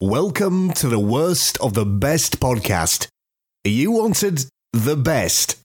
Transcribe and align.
Welcome 0.00 0.72
to 0.72 0.88
the 0.88 0.98
worst 0.98 1.56
of 1.58 1.74
the 1.74 1.86
best 1.86 2.40
podcast. 2.40 3.06
You 3.62 3.92
wanted 3.92 4.44
the 4.72 4.96
best. 4.96 5.56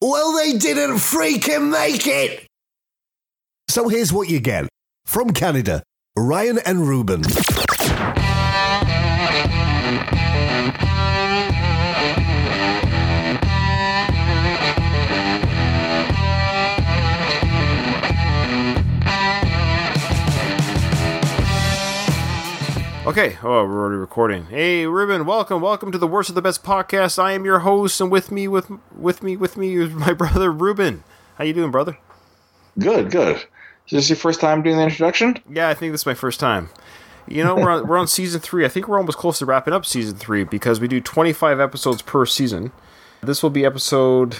Well, 0.00 0.34
they 0.34 0.56
didn't 0.56 0.96
freaking 0.96 1.70
make 1.70 2.06
it! 2.06 2.46
So 3.68 3.88
here's 3.88 4.14
what 4.14 4.30
you 4.30 4.40
get. 4.40 4.66
From 5.04 5.30
Canada, 5.34 5.82
Ryan 6.16 6.58
and 6.64 6.88
Ruben. 6.88 7.22
Okay, 23.06 23.38
oh, 23.44 23.64
we're 23.64 23.82
already 23.82 23.98
recording. 23.98 24.46
Hey, 24.46 24.84
Ruben, 24.84 25.26
welcome, 25.26 25.62
welcome 25.62 25.92
to 25.92 25.98
the 25.98 26.08
worst 26.08 26.28
of 26.28 26.34
the 26.34 26.42
best 26.42 26.64
podcast. 26.64 27.20
I 27.20 27.34
am 27.34 27.44
your 27.44 27.60
host, 27.60 28.00
and 28.00 28.10
with 28.10 28.32
me, 28.32 28.48
with 28.48 28.68
with 28.96 29.22
me, 29.22 29.36
with 29.36 29.56
me 29.56 29.76
is 29.76 29.90
my 29.94 30.12
brother 30.12 30.50
Ruben. 30.50 31.04
How 31.36 31.44
you 31.44 31.52
doing, 31.52 31.70
brother? 31.70 31.98
Good, 32.76 33.12
good. 33.12 33.36
Is 33.36 33.92
this 33.92 34.08
your 34.08 34.16
first 34.16 34.40
time 34.40 34.60
doing 34.60 34.76
the 34.76 34.82
introduction? 34.82 35.38
Yeah, 35.48 35.68
I 35.68 35.74
think 35.74 35.92
this 35.92 36.00
is 36.00 36.06
my 36.06 36.14
first 36.14 36.40
time. 36.40 36.68
You 37.28 37.44
know, 37.44 37.54
we're 37.54 37.70
on, 37.70 37.86
we're 37.86 37.96
on 37.96 38.08
season 38.08 38.40
three. 38.40 38.64
I 38.64 38.68
think 38.68 38.88
we're 38.88 38.98
almost 38.98 39.18
close 39.18 39.38
to 39.38 39.46
wrapping 39.46 39.72
up 39.72 39.86
season 39.86 40.16
three 40.16 40.42
because 40.42 40.80
we 40.80 40.88
do 40.88 41.00
25 41.00 41.60
episodes 41.60 42.02
per 42.02 42.26
season. 42.26 42.72
This 43.22 43.40
will 43.40 43.50
be 43.50 43.64
episode 43.64 44.38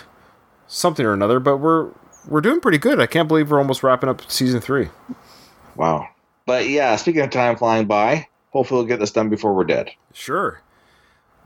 something 0.66 1.06
or 1.06 1.12
another, 1.12 1.38
but 1.38 1.58
we're 1.58 1.92
we're 2.26 2.40
doing 2.40 2.60
pretty 2.60 2.78
good. 2.78 2.98
I 2.98 3.06
can't 3.06 3.28
believe 3.28 3.48
we're 3.48 3.58
almost 3.58 3.84
wrapping 3.84 4.08
up 4.08 4.28
season 4.28 4.60
three. 4.60 4.88
Wow. 5.76 6.08
But 6.46 6.68
yeah, 6.68 6.96
speaking 6.96 7.20
of 7.20 7.30
time 7.30 7.56
flying 7.56 7.86
by, 7.86 8.26
hopefully 8.56 8.78
we'll 8.78 8.88
get 8.88 8.98
this 9.00 9.12
done 9.12 9.28
before 9.28 9.54
we're 9.54 9.64
dead. 9.64 9.90
Sure. 10.14 10.62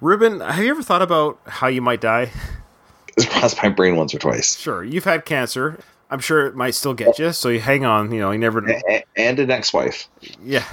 Ruben, 0.01 0.41
have 0.41 0.65
you 0.65 0.71
ever 0.71 0.83
thought 0.83 1.03
about 1.03 1.39
how 1.47 1.67
you 1.67 1.83
might 1.83 2.01
die? 2.01 2.31
It's 3.17 3.27
crossed 3.27 3.63
my 3.63 3.69
brain 3.69 3.97
once 3.97 4.15
or 4.15 4.19
twice. 4.19 4.57
Sure, 4.57 4.85
you've 4.85 5.05
had 5.05 5.25
cancer. 5.25 5.79
I'm 6.11 6.21
sure 6.21 6.47
it 6.47 6.55
might 6.55 6.75
still 6.75 6.95
get 6.95 7.19
you, 7.19 7.33
so 7.33 7.49
you 7.49 7.61
hang 7.61 7.85
on. 7.85 8.13
You 8.13 8.21
know, 8.21 8.31
you 8.31 8.39
never. 8.39 8.67
A- 8.69 9.05
and 9.17 9.39
an 9.39 9.51
ex-wife. 9.51 10.09
Yeah. 10.43 10.65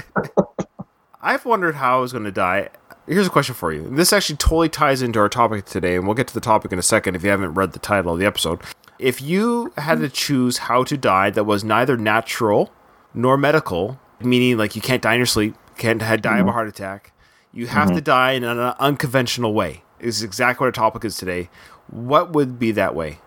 I've 1.22 1.44
wondered 1.44 1.76
how 1.76 1.98
I 1.98 2.00
was 2.00 2.12
going 2.12 2.24
to 2.24 2.32
die. 2.32 2.70
Here's 3.06 3.26
a 3.26 3.30
question 3.30 3.54
for 3.54 3.72
you. 3.72 3.88
This 3.88 4.12
actually 4.12 4.36
totally 4.36 4.68
ties 4.68 5.00
into 5.02 5.18
our 5.18 5.28
topic 5.28 5.64
today, 5.64 5.96
and 5.96 6.06
we'll 6.06 6.14
get 6.14 6.28
to 6.28 6.34
the 6.34 6.40
topic 6.40 6.72
in 6.72 6.78
a 6.78 6.82
second 6.82 7.14
if 7.14 7.22
you 7.24 7.30
haven't 7.30 7.54
read 7.54 7.72
the 7.72 7.78
title 7.78 8.12
of 8.14 8.18
the 8.18 8.26
episode. 8.26 8.60
If 8.98 9.22
you 9.22 9.72
had 9.78 10.00
to 10.00 10.08
choose 10.08 10.58
how 10.58 10.84
to 10.84 10.96
die 10.96 11.30
that 11.30 11.44
was 11.44 11.64
neither 11.64 11.96
natural 11.96 12.72
nor 13.14 13.36
medical, 13.38 13.98
meaning 14.20 14.56
like 14.56 14.76
you 14.76 14.82
can't 14.82 15.02
die 15.02 15.14
in 15.14 15.18
your 15.18 15.26
sleep, 15.26 15.54
can't 15.76 16.00
die 16.00 16.38
of 16.38 16.46
a 16.46 16.52
heart 16.52 16.68
attack, 16.68 17.12
you 17.52 17.66
have 17.66 17.94
to 17.94 18.00
die 18.00 18.32
in 18.32 18.44
an 18.44 18.58
unconventional 18.58 19.54
way. 19.54 19.82
Is 20.00 20.22
exactly 20.22 20.64
what 20.64 20.68
our 20.68 20.72
topic 20.72 21.04
is 21.04 21.16
today. 21.16 21.50
What 21.88 22.32
would 22.32 22.58
be 22.58 22.70
that 22.72 22.94
way? 22.94 23.18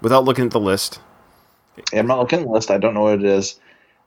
Without 0.00 0.24
looking 0.24 0.46
at 0.46 0.52
the 0.52 0.60
list. 0.60 1.00
I'm 1.92 2.06
not 2.06 2.18
looking 2.18 2.38
at 2.38 2.44
the 2.46 2.50
list. 2.50 2.70
I 2.70 2.78
don't 2.78 2.94
know 2.94 3.02
what 3.02 3.18
it 3.18 3.24
is. 3.24 3.60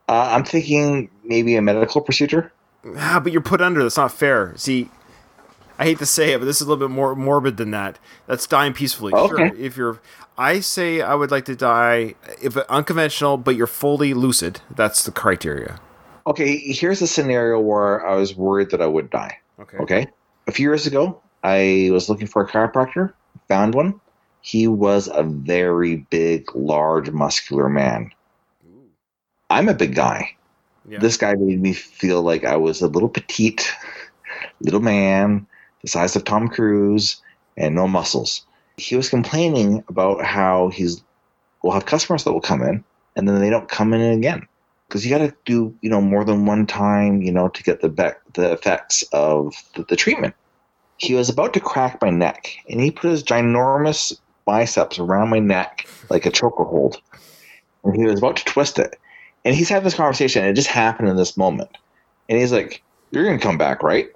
Uh, 0.10 0.30
I'm 0.32 0.44
thinking 0.44 1.10
maybe 1.24 1.56
a 1.56 1.62
medical 1.62 2.02
procedure. 2.02 2.52
Ah, 2.98 3.20
but 3.24 3.32
you're 3.32 3.42
put 3.42 3.62
under. 3.62 3.84
That's 3.84 3.98
not 3.98 4.12
fair. 4.12 4.54
See, 4.58 4.90
I 5.78 5.86
hate 5.86 6.00
to 6.00 6.06
say 6.06 6.34
it, 6.34 6.40
but 6.40 6.46
this 6.46 6.58
is 6.58 6.68
a 6.68 6.70
little 6.70 6.88
bit 6.88 6.94
more 6.94 7.16
morbid 7.16 7.58
than 7.58 7.72
that. 7.72 8.00
That's 8.26 8.48
dying 8.48 8.74
peacefully. 8.74 9.14
Okay. 9.14 9.50
Sure, 9.50 9.56
if 9.58 9.78
you're, 9.78 10.02
I 10.38 10.60
say 10.60 11.02
I 11.02 11.14
would 11.14 11.30
like 11.32 11.46
to 11.46 11.56
die 11.56 12.16
if 12.42 12.58
unconventional, 12.58 13.38
but 13.38 13.56
you're 13.56 13.68
fully 13.68 14.14
lucid. 14.14 14.62
That's 14.70 15.04
the 15.04 15.12
criteria. 15.12 15.80
Okay, 16.32 16.60
here's 16.60 17.02
a 17.02 17.08
scenario 17.08 17.60
where 17.60 18.08
I 18.08 18.16
was 18.16 18.38
worried 18.38 18.70
that 18.70 18.82
I 18.82 18.88
would 18.88 19.10
die. 19.10 19.38
Okay. 19.60 19.78
Okay. 19.80 20.08
A 20.48 20.54
few 20.54 20.66
years 20.66 20.88
ago, 20.88 21.22
I 21.44 21.90
was 21.92 22.08
looking 22.08 22.26
for 22.26 22.42
a 22.42 22.48
chiropractor, 22.48 23.12
found 23.50 23.76
one. 23.76 24.00
He 24.40 24.66
was 24.66 25.10
a 25.14 25.24
very 25.24 25.98
big, 26.10 26.56
large, 26.56 27.12
muscular 27.12 27.68
man. 27.68 28.12
I'm 29.50 29.68
a 29.68 29.74
big 29.74 29.94
guy. 29.94 30.38
Yeah. 30.88 31.00
This 31.00 31.18
guy 31.18 31.34
made 31.34 31.62
me 31.62 31.74
feel 31.74 32.22
like 32.22 32.46
I 32.46 32.56
was 32.56 32.82
a 32.82 32.88
little 32.88 33.10
petite, 33.10 33.70
little 34.62 34.80
man, 34.80 35.46
the 35.82 35.90
size 35.90 36.16
of 36.16 36.24
Tom 36.24 36.48
Cruise, 36.48 37.22
and 37.58 37.76
no 37.76 37.90
muscles. 37.90 38.46
He 38.78 38.96
was 38.96 39.10
complaining 39.10 39.84
about 39.90 40.24
how 40.24 40.70
he's 40.70 41.04
will 41.62 41.74
have 41.74 41.86
customers 41.86 42.24
that 42.24 42.32
will 42.32 42.40
come 42.40 42.62
in 42.62 42.86
and 43.18 43.28
then 43.28 43.42
they 43.42 43.50
don't 43.50 43.68
come 43.68 43.94
in 43.94 44.00
again 44.00 44.48
because 44.92 45.06
you 45.06 45.18
got 45.18 45.26
to 45.26 45.34
do 45.46 45.74
you 45.82 45.90
know 45.90 46.02
more 46.02 46.26
than 46.26 46.46
one 46.46 46.68
time 46.68 47.22
you 47.22 47.32
know 47.32 47.48
to 47.48 47.64
get 47.64 47.80
the 47.80 47.88
bec- 47.88 48.22
the 48.34 48.52
effects 48.52 49.04
of 49.14 49.56
the, 49.76 49.84
the 49.84 49.96
treatment. 49.96 50.36
He 50.98 51.14
was 51.16 51.30
about 51.30 51.54
to 51.54 51.62
crack 51.62 52.00
my 52.02 52.10
neck 52.10 52.58
and 52.70 52.82
he 52.82 52.92
put 52.92 53.10
his 53.10 53.24
ginormous 53.24 54.20
biceps 54.46 55.00
around 55.00 55.30
my 55.30 55.40
neck 55.40 55.88
like 56.10 56.26
a 56.26 56.30
chokehold 56.32 56.98
and 57.86 57.96
he 57.96 58.04
was 58.04 58.20
about 58.20 58.36
to 58.36 58.46
twist 58.46 58.80
it. 58.80 59.00
And 59.46 59.56
he's 59.56 59.70
having 59.70 59.86
this 59.86 59.96
conversation, 59.96 60.44
and 60.44 60.52
it 60.52 60.54
just 60.54 60.68
happened 60.68 61.10
in 61.10 61.16
this 61.16 61.36
moment. 61.36 61.76
And 62.30 62.38
he's 62.38 62.52
like, 62.52 62.84
"You're 63.10 63.26
gonna 63.26 63.40
come 63.40 63.58
back, 63.58 63.82
right?" 63.82 64.10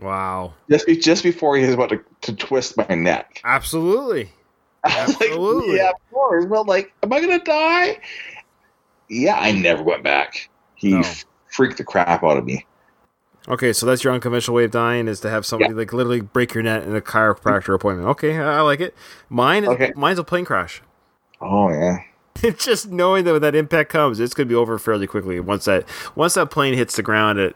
wow. 0.00 0.54
Just 0.68 0.88
just 1.02 1.22
before 1.22 1.56
he 1.56 1.64
was 1.64 1.74
about 1.74 1.90
to, 1.90 2.00
to 2.22 2.34
twist 2.34 2.76
my 2.76 2.94
neck. 2.96 3.40
Absolutely. 3.44 4.32
Was 4.84 5.08
like, 5.20 5.30
Absolutely. 5.30 5.76
yeah, 5.76 5.90
of 5.90 6.10
course. 6.10 6.44
But 6.44 6.66
like, 6.66 6.92
am 7.02 7.12
I 7.12 7.20
gonna 7.20 7.42
die? 7.42 7.98
Yeah, 9.08 9.36
I 9.38 9.52
never 9.52 9.82
went 9.82 10.02
back. 10.02 10.48
He 10.74 10.90
No. 10.92 11.02
freaked 11.50 11.78
the 11.78 11.84
crap 11.84 12.22
out 12.24 12.36
of 12.36 12.44
me. 12.44 12.66
Okay, 13.46 13.72
so 13.74 13.84
that's 13.84 14.02
your 14.02 14.14
unconventional 14.14 14.54
way 14.56 14.64
of 14.64 14.70
dying 14.70 15.06
is 15.06 15.20
to 15.20 15.28
have 15.30 15.44
somebody 15.44 15.74
like 15.74 15.92
literally 15.92 16.22
break 16.22 16.54
your 16.54 16.62
neck 16.62 16.84
in 16.84 16.96
a 16.96 17.00
chiropractor 17.02 17.74
appointment. 17.74 18.08
Okay, 18.08 18.38
I 18.38 18.58
I 18.58 18.60
like 18.62 18.80
it. 18.80 18.94
Mine 19.28 19.66
Okay. 19.66 19.92
mine's 19.96 20.18
a 20.18 20.24
plane 20.24 20.46
crash. 20.46 20.80
Oh 21.42 21.68
yeah. 21.68 21.98
Just 22.58 22.90
knowing 22.90 23.24
that 23.26 23.32
when 23.32 23.42
that 23.42 23.54
impact 23.54 23.90
comes, 23.90 24.18
it's 24.18 24.32
going 24.34 24.48
to 24.48 24.52
be 24.52 24.56
over 24.56 24.78
fairly 24.78 25.06
quickly. 25.06 25.38
Once 25.40 25.66
that 25.66 25.86
once 26.16 26.34
that 26.34 26.50
plane 26.50 26.72
hits 26.74 26.96
the 26.96 27.02
ground 27.02 27.38
at 27.38 27.54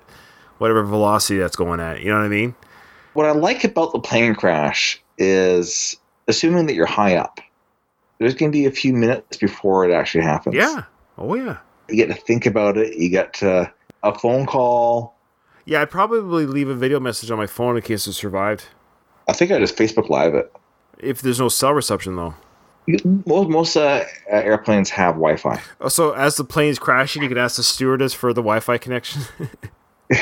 whatever 0.59 0.83
velocity 0.85 1.39
that's 1.39 1.57
going 1.57 1.81
at, 1.81 2.03
you 2.03 2.11
know 2.11 2.19
what 2.19 2.25
I 2.25 2.29
mean? 2.29 2.55
What 3.15 3.25
I 3.27 3.33
like 3.33 3.65
about 3.65 3.93
the 3.93 3.99
plane 3.99 4.35
crash 4.35 5.03
is 5.17 5.97
assuming 6.29 6.67
that 6.67 6.75
you're 6.75 6.87
high 6.87 7.17
up. 7.17 7.41
There's 8.19 8.35
going 8.35 8.53
to 8.53 8.57
be 8.57 8.67
a 8.67 8.71
few 8.71 8.93
minutes 8.93 9.39
before 9.39 9.89
it 9.89 9.93
actually 9.93 10.25
happens. 10.25 10.55
Yeah. 10.55 10.83
Oh 11.19 11.35
yeah. 11.35 11.59
You 11.89 11.97
get 11.97 12.07
to 12.07 12.15
think 12.15 12.47
about 12.47 12.77
it. 12.79 12.97
You 12.97 13.09
get 13.09 13.43
a 13.43 13.71
phone 14.19 14.47
call. 14.47 15.17
Yeah, 15.65 15.83
I'd 15.83 15.91
probably 15.91 16.47
leave 16.47 16.69
a 16.69 16.75
video 16.75 17.01
message 17.01 17.31
on 17.31 17.37
my 17.39 17.47
phone 17.47 17.77
in 17.77 17.83
case 17.83 18.07
it 18.07 18.15
survived. 18.15 18.65
I 19.29 19.33
think 19.35 19.51
I 19.51 19.59
just 19.59 19.77
Facebook 19.77 20.09
Live 20.09 20.35
it. 20.35 20.51
If 20.99 21.21
there's 21.21 21.39
no 21.39 21.49
cell 21.49 21.75
reception 21.75 22.17
though. 22.17 22.35
Most 23.27 23.51
most 23.51 23.77
uh, 23.77 24.05
airplanes 24.31 24.89
have 24.91 25.17
Wi-Fi. 25.17 25.61
Oh, 25.81 25.89
So 25.89 26.13
as 26.13 26.37
the 26.37 26.45
plane's 26.45 26.79
crashing, 26.79 27.23
you 27.23 27.29
can 27.29 27.37
ask 27.37 27.57
the 27.57 27.63
stewardess 27.63 28.15
for 28.15 28.33
the 28.33 28.41
Wi-Fi 28.41 28.79
connection. 28.79 29.23
you 30.11 30.17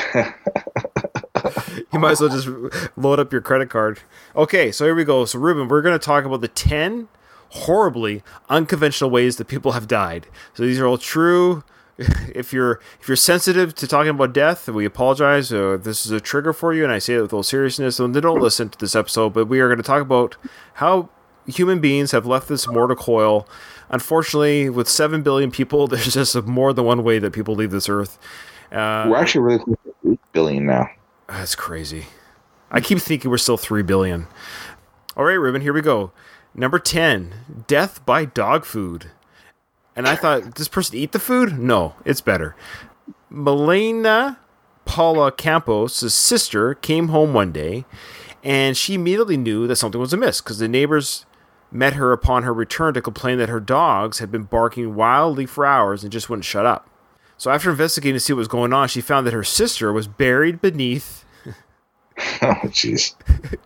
might 1.99 2.11
as 2.11 2.19
well 2.19 2.29
just 2.29 2.49
load 2.97 3.19
up 3.19 3.31
your 3.31 3.41
credit 3.41 3.69
card. 3.69 4.01
Okay, 4.35 4.71
so 4.73 4.83
here 4.83 4.95
we 4.95 5.05
go. 5.05 5.23
So 5.23 5.39
Ruben, 5.39 5.69
we're 5.69 5.81
going 5.81 5.97
to 5.97 6.05
talk 6.05 6.25
about 6.25 6.41
the 6.41 6.49
ten 6.49 7.07
horribly 7.49 8.23
unconventional 8.49 9.09
ways 9.09 9.37
that 9.37 9.45
people 9.45 9.71
have 9.73 9.87
died. 9.87 10.27
So 10.53 10.63
these 10.63 10.79
are 10.79 10.87
all 10.87 10.97
true. 10.97 11.63
If 12.35 12.53
you're 12.53 12.79
if 13.01 13.07
you're 13.07 13.15
sensitive 13.15 13.73
to 13.73 13.87
talking 13.87 14.11
about 14.11 14.31
death, 14.31 14.69
we 14.69 14.85
apologize. 14.85 15.51
Uh, 15.51 15.77
this 15.81 16.05
is 16.05 16.11
a 16.11 16.19
trigger 16.19 16.53
for 16.53 16.71
you, 16.71 16.83
and 16.83 16.93
I 16.93 16.99
say 16.99 17.15
it 17.15 17.21
with 17.21 17.33
all 17.33 17.41
seriousness. 17.41 17.99
And 17.99 18.13
Then 18.13 18.21
don't 18.21 18.39
listen 18.39 18.69
to 18.69 18.77
this 18.77 18.95
episode. 18.95 19.33
But 19.33 19.47
we 19.47 19.59
are 19.61 19.67
going 19.67 19.77
to 19.79 19.83
talk 19.83 20.03
about 20.03 20.37
how 20.75 21.09
human 21.47 21.79
beings 21.79 22.11
have 22.11 22.27
left 22.27 22.49
this 22.49 22.67
mortal 22.67 22.95
coil. 22.95 23.47
Unfortunately, 23.89 24.69
with 24.69 24.87
seven 24.87 25.23
billion 25.23 25.49
people, 25.49 25.87
there's 25.91 26.13
just 26.13 26.35
more 26.45 26.71
than 26.71 26.85
one 26.85 27.03
way 27.03 27.17
that 27.17 27.33
people 27.33 27.55
leave 27.55 27.71
this 27.71 27.89
earth. 27.89 28.19
Uh, 28.71 29.07
We're 29.09 29.17
actually 29.17 29.41
really 29.41 29.59
close 29.59 29.77
to 30.03 30.11
8 30.11 30.19
billion 30.33 30.65
now. 30.67 30.89
that's 31.27 31.55
crazy. 31.55 32.05
I 32.69 32.79
keep 32.79 32.99
thinking 32.99 33.31
we're 33.31 33.37
still 33.37 33.57
3 33.57 33.81
billion. 33.81 34.27
All 35.15 35.23
right, 35.25 35.33
Ruben, 35.33 35.61
here 35.63 35.73
we 35.73 35.81
go. 35.81 36.11
Number 36.57 36.79
10, 36.79 37.63
death 37.67 38.05
by 38.05 38.25
dog 38.25 38.65
food. 38.65 39.11
And 39.95 40.07
I 40.07 40.15
thought, 40.15 40.43
does 40.43 40.53
this 40.55 40.67
person 40.67 40.97
eat 40.97 41.11
the 41.11 41.19
food? 41.19 41.57
No, 41.57 41.95
it's 42.03 42.21
better. 42.21 42.55
Melena 43.31 44.37
Paula 44.85 45.31
Campos' 45.31 46.13
sister 46.13 46.73
came 46.73 47.09
home 47.09 47.33
one 47.33 47.51
day 47.51 47.85
and 48.43 48.75
she 48.75 48.95
immediately 48.95 49.37
knew 49.37 49.67
that 49.67 49.75
something 49.75 50.01
was 50.01 50.13
amiss 50.13 50.41
because 50.41 50.59
the 50.59 50.67
neighbors 50.67 51.25
met 51.71 51.93
her 51.93 52.11
upon 52.11 52.43
her 52.43 52.53
return 52.53 52.93
to 52.93 53.01
complain 53.01 53.37
that 53.37 53.49
her 53.49 53.59
dogs 53.59 54.19
had 54.19 54.31
been 54.31 54.43
barking 54.43 54.95
wildly 54.95 55.45
for 55.45 55.65
hours 55.65 56.03
and 56.03 56.11
just 56.11 56.29
wouldn't 56.29 56.45
shut 56.45 56.65
up. 56.65 56.89
So 57.37 57.51
after 57.51 57.69
investigating 57.69 58.15
to 58.15 58.19
see 58.19 58.33
what 58.33 58.39
was 58.39 58.47
going 58.47 58.73
on, 58.73 58.87
she 58.87 59.01
found 59.01 59.27
that 59.27 59.33
her 59.33 59.43
sister 59.43 59.93
was 59.93 60.07
buried 60.07 60.61
beneath 60.61 61.23
Oh, 62.41 62.55
jeez. 62.65 63.13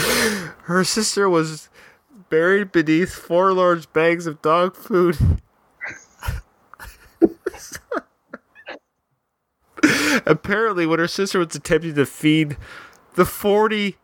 her 0.64 0.84
sister 0.84 1.28
was 1.28 1.68
buried 2.28 2.72
beneath 2.72 3.12
four 3.12 3.52
large 3.52 3.92
bags 3.92 4.26
of 4.26 4.40
dog 4.42 4.76
food. 4.76 5.16
Apparently, 10.26 10.86
when 10.86 10.98
her 10.98 11.08
sister 11.08 11.38
was 11.38 11.54
attempting 11.54 11.94
to 11.94 12.04
feed 12.06 12.56
the 13.14 13.24
40 13.24 13.96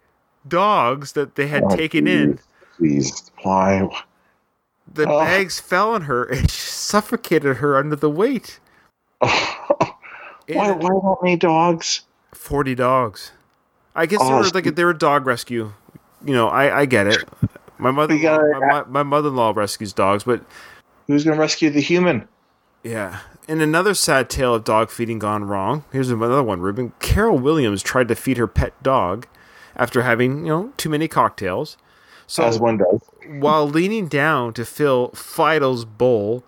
dogs 0.49 1.13
that 1.13 1.35
they 1.35 1.49
had 1.49 1.65
Oh, 1.65 1.77
taken 1.77 2.07
in, 2.07 2.39
Please, 2.79 3.31
why? 3.43 3.89
the 4.93 5.07
Oh. 5.09 5.21
bags 5.21 5.61
fell 5.61 5.93
on 5.95 6.03
her 6.03 6.25
and 6.25 6.51
suffocated 6.51 7.59
her 7.59 7.77
under 7.77 7.97
the 7.97 8.11
weight. 8.11 8.59
why? 9.19 9.31
And 10.49 10.83
Why 10.83 10.89
not 11.03 11.23
me 11.23 11.37
dogs? 11.37 12.03
40 12.33 12.75
dogs. 12.75 13.33
I 13.95 14.07
guess 14.07 14.21
they 14.21 14.27
Oh, 14.27 14.39
were 14.39 14.49
like 14.49 14.65
they 14.77 14.85
were 14.85 14.93
dog 14.95 15.27
rescue. 15.27 15.73
You 16.25 16.35
know, 16.35 16.49
I, 16.49 16.81
I 16.81 16.87
get 16.87 17.07
it. 17.07 17.25
My 17.79 17.91
mother, 17.91 18.19
gotta, 18.19 18.59
my, 18.59 18.67
my, 18.67 18.85
my 18.85 19.03
mother-in-law 19.03 19.53
rescues 19.55 19.93
dogs, 19.93 20.25
but 20.25 20.43
Who's 21.07 21.25
gonna 21.25 21.39
rescue 21.39 21.71
the 21.71 21.81
human? 21.81 22.27
yeah. 22.83 23.21
In 23.49 23.61
another 23.61 23.95
sad 23.95 24.29
tale 24.29 24.55
of 24.57 24.65
dog 24.65 24.91
feeding 24.91 25.21
gone 25.21 25.45
wrong, 25.45 25.85
here's 25.93 26.11
another 26.11 26.43
one, 26.43 26.61
Ruben. 26.61 26.93
Carol 26.99 27.39
Williams 27.39 27.81
tried 27.81 28.09
to 28.09 28.17
feed 28.17 28.39
her 28.39 28.49
pet 28.49 28.73
dog 28.83 29.27
after 29.77 30.03
having, 30.03 30.39
you 30.41 30.47
know, 30.47 30.73
too 30.77 30.89
many 30.89 31.07
cocktails. 31.07 31.77
So 32.27 32.43
As 32.43 32.59
one 32.59 32.79
does. 32.79 33.01
while 33.29 33.69
leaning 33.69 34.09
down 34.09 34.53
to 34.55 34.65
fill 34.65 35.11
Fido's 35.11 35.85
bowl, 35.85 36.43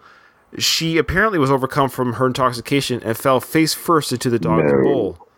she 0.58 0.98
apparently 0.98 1.38
was 1.38 1.52
overcome 1.52 1.88
from 1.88 2.14
her 2.14 2.26
intoxication 2.26 3.00
and 3.04 3.16
fell 3.16 3.38
face 3.38 3.74
first 3.74 4.10
into 4.10 4.28
the 4.28 4.40
dog's 4.40 4.72
No. 4.72 4.82
bowl. 4.82 5.28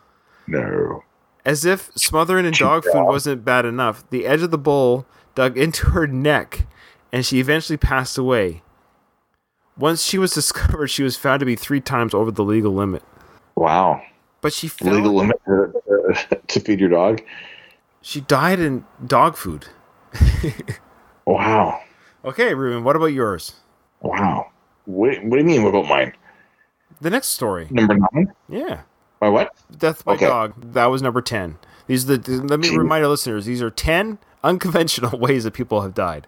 No. 0.47 1.05
As 1.45 1.65
if 1.65 1.91
smothering 1.95 2.45
in 2.47 2.53
dog 2.53 2.85
food 2.85 3.05
wasn't 3.05 3.45
bad 3.45 3.65
enough, 3.65 4.09
the 4.11 4.27
edge 4.27 4.43
of 4.43 4.51
the 4.51 4.59
bowl 4.59 5.07
dug 5.35 5.57
into 5.57 5.87
her 5.91 6.07
neck 6.07 6.67
and 7.13 7.25
she 7.25 7.41
eventually 7.41 7.77
passed 7.77 8.19
away. 8.19 8.63
Once 9.77 10.03
she 10.05 10.19
was 10.19 10.33
discovered, 10.35 10.89
she 10.89 11.03
was 11.03 11.17
found 11.17 11.41
to 11.41 11.47
be 11.47 11.57
three 11.57 11.81
times 11.81 12.13
over 12.15 12.31
the 12.31 12.45
legal 12.45 12.73
limit. 12.73 13.03
Wow. 13.57 14.03
But 14.43 14.53
she 14.53 14.69
fell, 14.69 14.95
Legal 14.95 15.15
limit 15.15 15.41
to, 15.47 15.73
uh, 16.11 16.35
to 16.49 16.61
feed 16.61 16.81
your 16.81 16.89
dog. 16.89 17.23
she 18.01 18.21
died 18.23 18.59
in 18.61 18.85
dog 19.07 19.37
food. 19.37 19.67
Wow. 21.27 21.81
Okay, 22.25 22.55
Ruben, 22.55 22.83
what 22.83 22.97
about 22.97 23.07
yours? 23.07 23.53
Wow. 24.01 24.51
What, 24.87 25.23
what 25.23 25.31
do 25.33 25.39
you 25.39 25.45
mean? 25.45 25.63
What 25.63 25.71
about 25.71 25.87
mine? 25.87 26.13
The 27.01 27.11
next 27.11 27.29
story. 27.29 27.69
Number 27.71 27.97
nine? 28.13 28.33
Yeah. 28.49 28.81
My 29.21 29.29
what? 29.29 29.53
Death 29.77 30.05
by 30.05 30.15
Okay. 30.15 30.27
dog. 30.27 30.55
That 30.73 30.87
was 30.87 31.03
number 31.03 31.21
10. 31.21 31.59
These 31.87 32.09
are 32.09 32.17
the 32.17 32.33
let 32.43 32.61
me 32.61 32.77
remind 32.77 33.05
our 33.05 33.11
listeners, 33.11 33.47
these 33.47 33.63
are 33.63 33.71
10 33.71 34.19
unconventional 34.45 35.19
ways 35.19 35.45
that 35.45 35.53
people 35.53 35.83
have 35.83 35.95
died. 35.95 36.27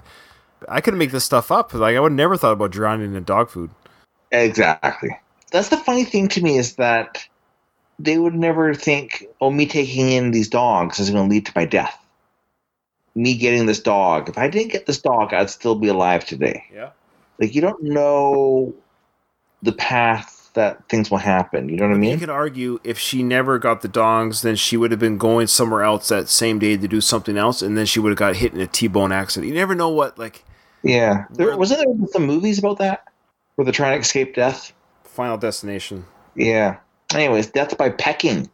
I 0.68 0.80
couldn't 0.80 0.98
make 0.98 1.10
this 1.12 1.24
stuff 1.24 1.50
up. 1.50 1.72
Like 1.74 1.96
I 1.96 2.00
would 2.00 2.12
never 2.12 2.36
thought 2.36 2.52
about 2.52 2.70
drowning 2.70 3.14
in 3.14 3.24
dog 3.24 3.48
food. 3.50 3.70
Exactly. 4.30 5.16
That's 5.50 5.68
the 5.68 5.76
funny 5.76 6.04
thing 6.04 6.28
to 6.28 6.42
me 6.42 6.56
is 6.56 6.76
that 6.76 7.26
they 7.98 8.18
would 8.18 8.34
never 8.34 8.74
think, 8.74 9.26
oh, 9.40 9.50
me 9.50 9.66
taking 9.66 10.08
in 10.10 10.30
these 10.30 10.48
dogs 10.48 10.98
is 10.98 11.10
going 11.10 11.28
to 11.28 11.30
lead 11.30 11.46
to 11.46 11.52
my 11.54 11.64
death. 11.64 11.98
Me 13.14 13.36
getting 13.36 13.66
this 13.66 13.80
dog. 13.80 14.30
If 14.30 14.38
I 14.38 14.48
didn't 14.48 14.72
get 14.72 14.86
this 14.86 15.00
dog, 15.00 15.34
I'd 15.34 15.50
still 15.50 15.74
be 15.74 15.88
alive 15.88 16.24
today. 16.24 16.64
Yeah. 16.72 16.90
Like, 17.38 17.54
you 17.54 17.60
don't 17.60 17.82
know 17.82 18.74
the 19.62 19.72
path 19.72 20.41
that 20.54 20.88
things 20.88 21.10
will 21.10 21.19
happen. 21.19 21.69
You 21.69 21.76
know 21.76 21.88
what 21.88 21.94
I 21.94 21.99
mean? 21.99 22.10
You 22.10 22.19
could 22.19 22.28
argue 22.31 22.78
if 22.84 22.99
she 22.99 23.22
never 23.22 23.58
got 23.58 23.81
the 23.81 23.88
dogs, 23.88 24.43
then 24.43 24.56
she 24.56 24.76
would 24.76 24.90
have 24.90 25.00
been 25.00 25.19
going 25.19 25.46
somewhere 25.46 25.82
else 25.82 26.08
that 26.08 26.28
same 26.28 26.58
day 26.58 26.76
to 26.76 26.88
do 26.88 27.00
something 27.00 27.37
else, 27.37 27.62
and 27.62 27.76
then 27.76 27.87
she 27.87 28.00
would 28.00 28.10
have 28.10 28.19
got 28.19 28.37
hit 28.37 28.52
in 28.52 28.60
a 28.60 28.66
T-bone 28.66 29.12
accident. 29.12 29.49
You 29.49 29.54
never 29.54 29.75
know 29.75 29.88
what 29.88 30.19
like 30.19 30.44
Yeah. 30.82 31.25
There, 31.31 31.56
wasn't 31.56 31.81
there 31.81 32.08
some 32.08 32.26
movies 32.26 32.58
about 32.58 32.78
that? 32.78 33.04
Where 33.54 33.64
they're 33.64 33.72
trying 33.72 33.96
to 33.96 34.00
escape 34.00 34.34
death? 34.34 34.72
final 35.12 35.37
destination. 35.37 36.06
Yeah. 36.34 36.78
Anyways, 37.14 37.48
death 37.48 37.76
by 37.76 37.90
pecking. 37.90 38.50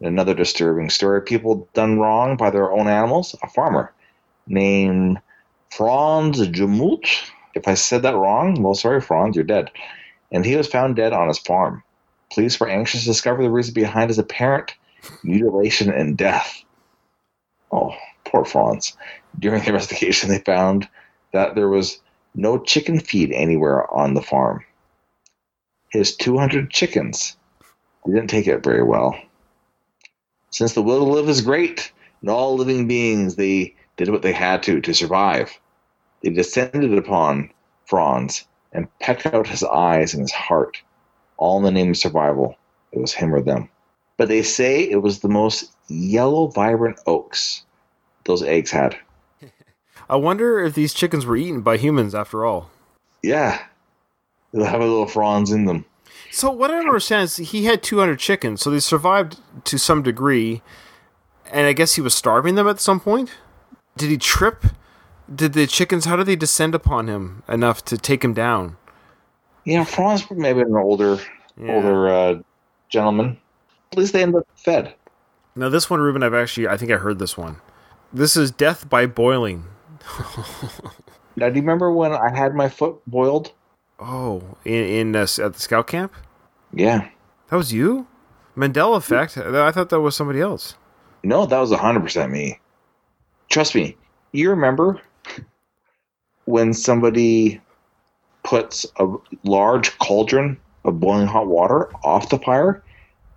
Another 0.00 0.34
disturbing 0.34 0.90
story. 0.90 1.22
People 1.22 1.68
done 1.74 1.98
wrong 1.98 2.36
by 2.36 2.50
their 2.50 2.72
own 2.72 2.88
animals. 2.88 3.36
A 3.42 3.48
farmer 3.48 3.92
named 4.46 5.20
Franz 5.70 6.40
Jumult. 6.48 7.04
If 7.54 7.68
I 7.68 7.74
said 7.74 8.02
that 8.02 8.16
wrong, 8.16 8.62
well, 8.62 8.74
sorry, 8.74 9.00
Franz, 9.00 9.36
you're 9.36 9.44
dead. 9.44 9.70
And 10.32 10.44
he 10.44 10.56
was 10.56 10.66
found 10.66 10.96
dead 10.96 11.12
on 11.12 11.28
his 11.28 11.38
farm. 11.38 11.84
Police 12.32 12.58
were 12.58 12.68
anxious 12.68 13.02
to 13.02 13.06
discover 13.06 13.42
the 13.42 13.50
reason 13.50 13.74
behind 13.74 14.10
his 14.10 14.18
apparent 14.18 14.74
mutilation 15.22 15.92
and 15.92 16.16
death. 16.16 16.64
Oh, 17.70 17.94
poor 18.24 18.44
Franz. 18.44 18.96
During 19.38 19.60
the 19.62 19.68
investigation, 19.68 20.30
they 20.30 20.38
found 20.38 20.88
that 21.32 21.54
there 21.54 21.68
was 21.68 22.00
no 22.34 22.58
chicken 22.58 22.98
feed 22.98 23.30
anywhere 23.32 23.92
on 23.94 24.14
the 24.14 24.22
farm 24.22 24.64
his 25.92 26.16
200 26.16 26.70
chickens. 26.70 27.36
Didn't 28.06 28.28
take 28.28 28.48
it 28.48 28.64
very 28.64 28.82
well. 28.82 29.16
Since 30.50 30.72
the 30.72 30.82
will 30.82 31.04
to 31.04 31.12
live 31.12 31.28
is 31.28 31.42
great, 31.42 31.92
in 32.22 32.28
all 32.28 32.56
living 32.56 32.88
beings, 32.88 33.36
they 33.36 33.74
did 33.96 34.10
what 34.10 34.22
they 34.22 34.32
had 34.32 34.62
to 34.64 34.80
to 34.80 34.94
survive. 34.94 35.58
They 36.22 36.30
descended 36.30 36.96
upon 36.96 37.50
Franz 37.86 38.46
and 38.72 38.88
pecked 38.98 39.26
out 39.26 39.46
his 39.46 39.62
eyes 39.64 40.14
and 40.14 40.22
his 40.22 40.32
heart, 40.32 40.80
all 41.36 41.58
in 41.58 41.64
the 41.64 41.70
name 41.70 41.90
of 41.90 41.96
survival. 41.96 42.56
It 42.92 43.00
was 43.00 43.12
him 43.12 43.34
or 43.34 43.40
them. 43.40 43.68
But 44.16 44.28
they 44.28 44.42
say 44.42 44.82
it 44.82 45.02
was 45.02 45.20
the 45.20 45.28
most 45.28 45.72
yellow, 45.88 46.46
vibrant 46.48 47.00
oaks 47.06 47.64
those 48.24 48.42
eggs 48.42 48.70
had. 48.70 48.96
I 50.08 50.16
wonder 50.16 50.60
if 50.60 50.74
these 50.74 50.94
chickens 50.94 51.26
were 51.26 51.36
eaten 51.36 51.62
by 51.62 51.76
humans 51.76 52.14
after 52.14 52.44
all. 52.44 52.70
Yeah, 53.22 53.62
they'll 54.52 54.64
have 54.64 54.80
a 54.80 54.86
little 54.86 55.06
fronds 55.06 55.50
in 55.50 55.64
them. 55.64 55.84
So 56.30 56.50
what 56.50 56.70
I 56.70 56.74
don't 56.74 56.86
understand 56.86 57.24
is 57.24 57.36
he 57.36 57.66
had 57.66 57.82
200 57.82 58.18
chickens, 58.18 58.62
so 58.62 58.70
they 58.70 58.80
survived 58.80 59.38
to 59.64 59.78
some 59.78 60.02
degree, 60.02 60.62
and 61.50 61.66
I 61.66 61.72
guess 61.72 61.94
he 61.94 62.00
was 62.00 62.14
starving 62.14 62.54
them 62.54 62.68
at 62.68 62.80
some 62.80 63.00
point. 63.00 63.30
Did 63.96 64.10
he 64.10 64.16
trip? 64.16 64.64
Did 65.32 65.52
the 65.52 65.66
chickens? 65.66 66.04
How 66.04 66.16
did 66.16 66.26
they 66.26 66.36
descend 66.36 66.74
upon 66.74 67.08
him 67.08 67.42
enough 67.48 67.84
to 67.86 67.98
take 67.98 68.24
him 68.24 68.34
down? 68.34 68.76
Yeah, 69.64 69.84
Franz 69.84 70.28
maybe 70.30 70.60
an 70.60 70.74
older 70.76 71.18
Yeah. 71.56 71.74
older 71.74 72.08
uh, 72.08 72.34
gentleman. 72.88 73.38
At 73.92 73.98
least 73.98 74.12
they 74.12 74.22
end 74.22 74.34
up 74.34 74.46
fed. 74.56 74.94
Now 75.54 75.68
this 75.68 75.88
one, 75.90 76.00
Ruben, 76.00 76.22
I've 76.22 76.34
actually 76.34 76.66
I 76.68 76.76
think 76.76 76.90
I 76.90 76.96
heard 76.96 77.18
this 77.18 77.36
one. 77.36 77.56
This 78.12 78.36
is 78.36 78.50
death 78.50 78.88
by 78.88 79.06
boiling. 79.06 79.64
Now, 81.36 81.48
do 81.48 81.54
you 81.56 81.62
remember 81.62 81.90
when 81.90 82.12
I 82.12 82.34
had 82.34 82.54
my 82.54 82.68
foot 82.68 82.96
boiled? 83.06 83.52
Oh, 83.98 84.42
in 84.66 84.84
in 84.84 85.16
uh, 85.16 85.22
at 85.22 85.54
the 85.54 85.58
scout 85.58 85.86
camp. 85.86 86.12
Yeah. 86.74 87.08
That 87.48 87.56
was 87.56 87.72
you. 87.72 88.06
Mandela 88.56 88.98
effect. 88.98 89.38
I 89.38 89.72
thought 89.72 89.88
that 89.88 90.00
was 90.00 90.14
somebody 90.14 90.40
else. 90.40 90.76
No, 91.22 91.46
that 91.46 91.58
was 91.58 91.70
100% 91.70 92.30
me. 92.30 92.58
Trust 93.48 93.74
me. 93.74 93.96
You 94.32 94.50
remember 94.50 95.00
when 96.44 96.72
somebody 96.74 97.60
puts 98.42 98.86
a 98.96 99.06
large 99.44 99.96
cauldron 99.98 100.58
of 100.84 101.00
boiling 101.00 101.26
hot 101.26 101.46
water 101.46 101.90
off 102.04 102.28
the 102.28 102.38
fire 102.38 102.82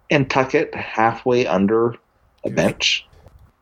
and 0.10 0.30
tuck 0.30 0.56
it 0.56 0.74
halfway 0.74 1.46
under 1.46 1.96
a 2.44 2.50
bench? 2.50 3.06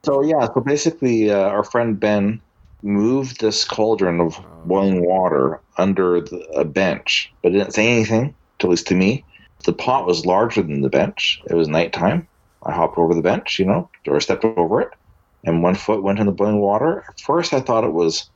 So, 0.04 0.22
yeah, 0.22 0.48
so 0.54 0.62
basically, 0.62 1.32
uh, 1.32 1.38
our 1.38 1.64
friend 1.64 2.00
Ben 2.00 2.42
moved 2.82 3.40
this 3.40 3.64
cauldron 3.64 4.20
of 4.20 4.40
boiling 4.66 5.06
water 5.06 5.60
under 5.78 6.22
the, 6.22 6.40
a 6.56 6.66
bench, 6.66 7.32
but 7.42 7.54
didn't 7.54 7.74
say 7.74 7.88
anything, 7.88 8.36
at 8.60 8.70
least 8.70 8.88
to 8.88 8.96
me. 8.96 9.24
The 9.64 9.74
pot 9.74 10.06
was 10.06 10.26
larger 10.26 10.62
than 10.62 10.82
the 10.82 10.90
bench. 10.90 11.42
It 11.50 11.54
was 11.54 11.70
nighttime. 11.70 12.28
I 12.64 12.74
hopped 12.74 12.98
over 12.98 13.14
the 13.14 13.22
bench, 13.22 13.60
you 13.60 13.66
know, 13.66 13.90
or 14.08 14.20
stepped 14.20 14.44
over 14.46 14.82
it, 14.82 14.90
and 15.46 15.64
one 15.64 15.76
foot 15.76 16.04
went 16.04 16.20
in 16.20 16.26
the 16.26 16.32
boiling 16.32 16.60
water. 16.60 17.06
At 17.08 17.22
first, 17.22 17.54
I 17.54 17.62
thought 17.62 17.86
it 17.86 17.94
was 17.94 18.30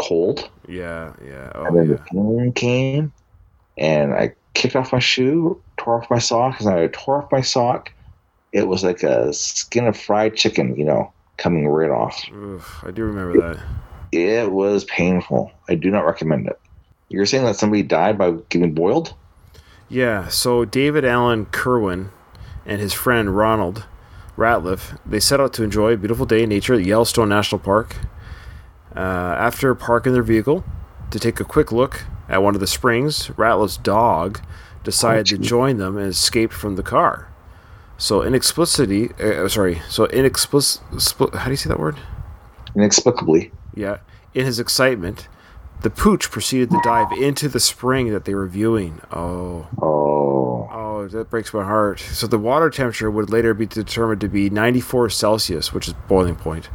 cold, 0.00 0.48
Yeah, 0.66 1.12
yeah. 1.24 1.52
Oh, 1.54 1.64
and 1.66 1.76
Oh, 1.76 1.78
then 1.78 1.90
yeah. 1.90 1.96
the 1.96 2.02
pain 2.12 2.52
came, 2.52 3.12
and 3.78 4.12
I 4.14 4.34
kicked 4.54 4.74
off 4.76 4.92
my 4.92 4.98
shoe, 4.98 5.60
tore 5.76 6.00
off 6.02 6.10
my 6.10 6.18
sock, 6.18 6.60
and 6.60 6.68
I 6.68 6.88
tore 6.88 7.22
off 7.22 7.30
my 7.32 7.40
sock. 7.42 7.92
It 8.52 8.66
was 8.66 8.82
like 8.82 9.02
a 9.02 9.32
skin 9.32 9.86
of 9.86 9.96
fried 9.96 10.34
chicken, 10.36 10.74
you 10.76 10.84
know, 10.84 11.12
coming 11.36 11.68
right 11.68 11.90
off. 11.90 12.20
Oof, 12.32 12.82
I 12.84 12.90
do 12.90 13.04
remember 13.04 13.40
that. 13.40 13.62
It 14.12 14.50
was 14.50 14.84
painful. 14.86 15.52
I 15.68 15.76
do 15.76 15.90
not 15.90 16.04
recommend 16.04 16.48
it. 16.48 16.58
You're 17.08 17.26
saying 17.26 17.44
that 17.44 17.56
somebody 17.56 17.82
died 17.82 18.18
by 18.18 18.32
getting 18.48 18.74
boiled? 18.74 19.14
Yeah, 19.88 20.28
so 20.28 20.64
David 20.64 21.04
Allen 21.04 21.46
Kirwan 21.46 22.10
and 22.66 22.80
his 22.80 22.92
friend 22.92 23.36
Ronald 23.36 23.84
Ratliff, 24.36 24.98
they 25.04 25.20
set 25.20 25.40
out 25.40 25.52
to 25.54 25.62
enjoy 25.62 25.92
a 25.92 25.96
beautiful 25.96 26.26
day 26.26 26.42
in 26.44 26.48
nature 26.48 26.74
at 26.74 26.84
Yellowstone 26.84 27.28
National 27.28 27.58
Park. 27.58 27.96
Uh, 28.94 28.98
after 29.38 29.74
parking 29.74 30.12
their 30.12 30.22
vehicle 30.22 30.64
to 31.10 31.18
take 31.18 31.40
a 31.40 31.44
quick 31.44 31.70
look 31.72 32.04
at 32.28 32.42
one 32.42 32.54
of 32.54 32.60
the 32.60 32.66
springs, 32.66 33.28
Ratliff's 33.36 33.76
dog 33.76 34.40
decided 34.84 35.26
to 35.26 35.38
join 35.38 35.76
them 35.76 35.96
and 35.96 36.08
escaped 36.08 36.54
from 36.54 36.76
the 36.76 36.82
car. 36.82 37.28
So 37.98 38.20
inexplicitly, 38.20 39.18
uh, 39.20 39.48
sorry, 39.48 39.82
so 39.88 40.06
inexplicit, 40.06 40.82
spl- 40.92 41.34
how 41.34 41.44
do 41.44 41.50
you 41.50 41.56
say 41.56 41.68
that 41.68 41.78
word? 41.78 41.98
Inexplicably. 42.74 43.52
Yeah. 43.74 43.98
In 44.32 44.46
his 44.46 44.58
excitement, 44.58 45.28
the 45.82 45.90
pooch 45.90 46.30
proceeded 46.30 46.70
to 46.70 46.80
dive 46.82 47.12
into 47.12 47.48
the 47.48 47.60
spring 47.60 48.12
that 48.12 48.24
they 48.24 48.34
were 48.34 48.46
viewing. 48.46 49.00
Oh. 49.12 49.68
Oh. 49.80 50.68
Oh, 50.72 51.08
that 51.08 51.30
breaks 51.30 51.52
my 51.52 51.64
heart. 51.64 51.98
So 52.00 52.26
the 52.26 52.38
water 52.38 52.70
temperature 52.70 53.10
would 53.10 53.30
later 53.30 53.54
be 53.54 53.66
determined 53.66 54.20
to 54.20 54.28
be 54.28 54.50
94 54.50 55.10
Celsius, 55.10 55.72
which 55.72 55.88
is 55.88 55.94
boiling 56.08 56.36
point. 56.36 56.68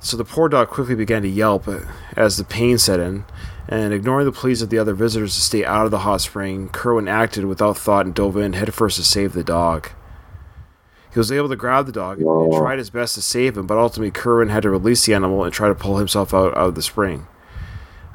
So 0.00 0.16
the 0.16 0.24
poor 0.24 0.48
dog 0.48 0.68
quickly 0.68 0.94
began 0.94 1.22
to 1.22 1.28
yelp 1.28 1.68
as 2.16 2.38
the 2.38 2.44
pain 2.44 2.78
set 2.78 3.00
in, 3.00 3.24
and 3.68 3.92
ignoring 3.92 4.24
the 4.24 4.32
pleas 4.32 4.62
of 4.62 4.70
the 4.70 4.78
other 4.78 4.94
visitors 4.94 5.34
to 5.34 5.42
stay 5.42 5.64
out 5.64 5.84
of 5.84 5.90
the 5.90 6.00
hot 6.00 6.22
spring, 6.22 6.70
Kirwan 6.70 7.06
acted 7.06 7.44
without 7.44 7.76
thought 7.76 8.06
and 8.06 8.14
dove 8.14 8.36
in 8.38 8.54
headfirst 8.54 8.96
to 8.96 9.04
save 9.04 9.34
the 9.34 9.44
dog. 9.44 9.90
He 11.12 11.18
was 11.18 11.30
able 11.30 11.48
to 11.48 11.56
grab 11.56 11.86
the 11.86 11.92
dog 11.92 12.20
and 12.20 12.52
tried 12.52 12.78
his 12.78 12.88
best 12.88 13.14
to 13.16 13.22
save 13.22 13.58
him, 13.58 13.66
but 13.66 13.76
ultimately 13.76 14.10
Kirwan 14.10 14.48
had 14.48 14.62
to 14.62 14.70
release 14.70 15.04
the 15.04 15.14
animal 15.14 15.44
and 15.44 15.52
try 15.52 15.68
to 15.68 15.74
pull 15.74 15.98
himself 15.98 16.32
out, 16.32 16.56
out 16.56 16.68
of 16.68 16.74
the 16.76 16.82
spring. 16.82 17.26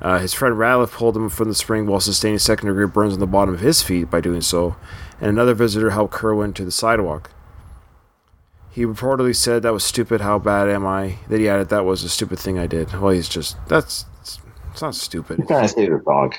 Uh, 0.01 0.19
his 0.19 0.33
friend 0.33 0.55
Ratliff 0.55 0.91
pulled 0.91 1.15
him 1.15 1.29
from 1.29 1.49
the 1.49 1.55
spring 1.55 1.85
while 1.85 1.99
sustaining 1.99 2.39
second 2.39 2.67
degree 2.67 2.87
burns 2.87 3.13
on 3.13 3.19
the 3.19 3.27
bottom 3.27 3.53
of 3.53 3.59
his 3.59 3.81
feet 3.81 4.09
by 4.09 4.21
doing 4.21 4.41
so, 4.41 4.75
and 5.21 5.29
another 5.29 5.53
visitor 5.53 5.91
helped 5.91 6.13
Kirwan 6.13 6.53
to 6.53 6.65
the 6.65 6.71
sidewalk. 6.71 7.31
He 8.75 8.85
reportedly 8.85 9.33
said 9.33 9.63
that 9.63 9.71
was 9.71 9.85
stupid. 9.85 10.19
How 10.19 10.37
bad 10.37 10.67
am 10.69 10.85
I? 10.85 11.15
That 11.29 11.39
he 11.39 11.47
added 11.47 11.69
that 11.69 11.85
was 11.85 12.03
a 12.03 12.09
stupid 12.09 12.39
thing 12.39 12.59
I 12.59 12.67
did. 12.67 12.91
Well, 12.99 13.11
he's 13.11 13.29
just 13.29 13.55
that's 13.69 14.03
it's 14.21 14.81
not 14.81 14.93
stupid. 14.95 15.37
He's 15.37 15.47
trying 15.47 15.63
to 15.63 15.69
save 15.69 15.91
his 15.93 16.03
dog. 16.03 16.35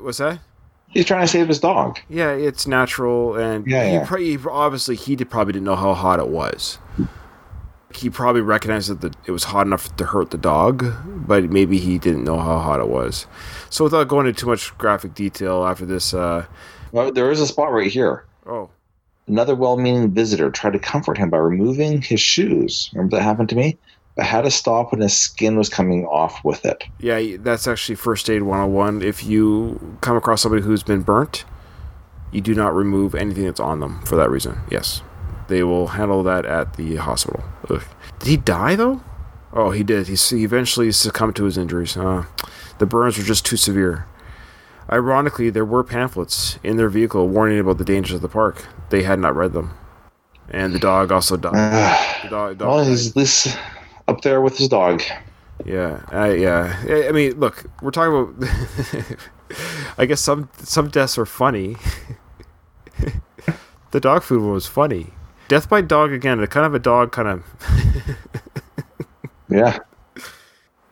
What's 0.00 0.18
that? 0.18 0.38
He's 0.90 1.04
trying 1.04 1.22
to 1.22 1.28
save 1.28 1.48
his 1.48 1.58
dog. 1.58 1.98
Yeah, 2.08 2.30
it's 2.30 2.68
natural, 2.68 3.34
and 3.34 3.66
Yeah, 3.66 3.84
he, 3.84 3.92
yeah. 3.94 4.04
pro- 4.06 4.20
he 4.20 4.38
obviously 4.48 4.94
he 4.94 5.16
did, 5.16 5.28
probably 5.28 5.54
didn't 5.54 5.64
know 5.66 5.74
how 5.74 5.92
hot 5.92 6.20
it 6.20 6.28
was. 6.28 6.78
He 7.92 8.10
probably 8.10 8.42
recognized 8.42 8.88
that 8.90 9.00
the, 9.00 9.12
it 9.26 9.32
was 9.32 9.44
hot 9.44 9.66
enough 9.66 9.94
to 9.96 10.04
hurt 10.04 10.30
the 10.30 10.38
dog, 10.38 10.84
but 11.26 11.44
maybe 11.50 11.78
he 11.78 11.98
didn't 11.98 12.22
know 12.24 12.38
how 12.38 12.58
hot 12.60 12.78
it 12.78 12.88
was. 12.88 13.26
So, 13.70 13.84
without 13.84 14.06
going 14.06 14.26
into 14.28 14.40
too 14.42 14.46
much 14.46 14.76
graphic 14.78 15.14
detail, 15.14 15.64
after 15.66 15.84
this, 15.86 16.14
uh, 16.14 16.46
Well, 16.92 17.10
there 17.10 17.30
is 17.32 17.40
a 17.40 17.46
spot 17.46 17.72
right 17.72 17.90
here. 17.90 18.24
oh, 18.46 18.70
Another 19.28 19.54
well 19.54 19.76
meaning 19.76 20.10
visitor 20.12 20.50
tried 20.50 20.74
to 20.74 20.78
comfort 20.78 21.18
him 21.18 21.30
by 21.30 21.38
removing 21.38 22.00
his 22.00 22.20
shoes. 22.20 22.90
Remember 22.94 23.16
that 23.16 23.22
happened 23.22 23.48
to 23.50 23.56
me? 23.56 23.76
I 24.18 24.24
had 24.24 24.42
to 24.42 24.50
stop 24.50 24.92
when 24.92 25.02
his 25.02 25.16
skin 25.16 25.56
was 25.58 25.68
coming 25.68 26.06
off 26.06 26.42
with 26.42 26.64
it. 26.64 26.84
yeah, 26.98 27.36
that's 27.38 27.66
actually 27.66 27.96
first 27.96 28.30
aid 28.30 28.42
101. 28.42 29.02
If 29.02 29.24
you 29.24 29.98
come 30.00 30.16
across 30.16 30.40
somebody 30.40 30.62
who's 30.62 30.82
been 30.82 31.02
burnt, 31.02 31.44
you 32.32 32.40
do 32.40 32.54
not 32.54 32.74
remove 32.74 33.14
anything 33.14 33.44
that's 33.44 33.60
on 33.60 33.80
them 33.80 34.00
for 34.06 34.16
that 34.16 34.30
reason. 34.30 34.58
Yes, 34.70 35.02
they 35.48 35.62
will 35.62 35.88
handle 35.88 36.22
that 36.22 36.46
at 36.46 36.76
the 36.76 36.96
hospital. 36.96 37.44
Ugh. 37.68 37.82
Did 38.20 38.28
he 38.28 38.36
die 38.38 38.74
though? 38.74 39.02
Oh, 39.52 39.70
he 39.70 39.82
did. 39.82 40.06
He, 40.08 40.14
he 40.14 40.44
eventually 40.44 40.92
succumbed 40.92 41.36
to 41.36 41.44
his 41.44 41.58
injuries. 41.58 41.96
Uh, 41.96 42.24
the 42.78 42.86
burns 42.86 43.18
were 43.18 43.24
just 43.24 43.44
too 43.44 43.56
severe. 43.56 44.06
Ironically, 44.90 45.50
there 45.50 45.64
were 45.64 45.82
pamphlets 45.82 46.58
in 46.62 46.76
their 46.76 46.88
vehicle 46.88 47.28
warning 47.28 47.58
about 47.58 47.78
the 47.78 47.84
dangers 47.84 48.14
of 48.16 48.22
the 48.22 48.28
park. 48.28 48.66
They 48.90 49.02
had 49.02 49.18
not 49.18 49.34
read 49.34 49.52
them, 49.52 49.76
and 50.50 50.72
the 50.74 50.78
dog 50.78 51.12
also 51.12 51.36
died. 51.36 51.52
The 52.24 52.30
dog, 52.30 52.58
dog 52.58 52.68
well, 52.68 52.78
died. 52.78 52.90
he's 52.90 53.10
at 53.10 53.16
least 53.16 53.56
up 54.08 54.22
there 54.22 54.40
with 54.40 54.58
his 54.58 54.68
dog. 54.68 55.02
Yeah, 55.64 56.02
I, 56.08 56.34
yeah. 56.34 56.76
I 56.88 57.08
I 57.08 57.12
mean, 57.12 57.38
look, 57.38 57.64
we're 57.82 57.90
talking 57.90 58.14
about. 58.14 59.18
I 59.98 60.06
guess 60.06 60.20
some 60.20 60.48
some 60.58 60.88
deaths 60.88 61.16
are 61.18 61.26
funny. 61.26 61.76
the 63.92 64.00
dog 64.00 64.22
food 64.22 64.42
one 64.42 64.52
was 64.52 64.66
funny. 64.66 65.12
Death 65.48 65.68
by 65.68 65.80
dog 65.80 66.12
again. 66.12 66.40
A 66.40 66.46
kind 66.46 66.66
of 66.66 66.74
a 66.74 66.78
dog 66.80 67.12
kind 67.12 67.28
of. 67.28 67.44
Yeah. 69.48 69.78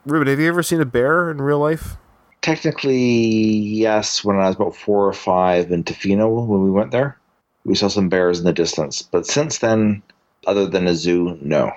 Ruben, 0.06 0.28
have 0.28 0.38
you 0.38 0.48
ever 0.48 0.62
seen 0.62 0.80
a 0.80 0.84
bear 0.84 1.30
in 1.30 1.40
real 1.40 1.58
life? 1.58 1.96
Technically, 2.42 2.96
yes, 2.96 4.22
when 4.22 4.36
I 4.36 4.46
was 4.46 4.56
about 4.56 4.76
four 4.76 5.08
or 5.08 5.12
five 5.12 5.72
in 5.72 5.82
Tofino 5.82 6.46
when 6.46 6.62
we 6.62 6.70
went 6.70 6.90
there, 6.90 7.18
we 7.64 7.74
saw 7.74 7.88
some 7.88 8.08
bears 8.08 8.38
in 8.38 8.44
the 8.44 8.52
distance. 8.52 9.02
But 9.02 9.26
since 9.26 9.58
then, 9.58 10.02
other 10.46 10.66
than 10.66 10.86
a 10.86 10.94
zoo, 10.94 11.38
no. 11.40 11.72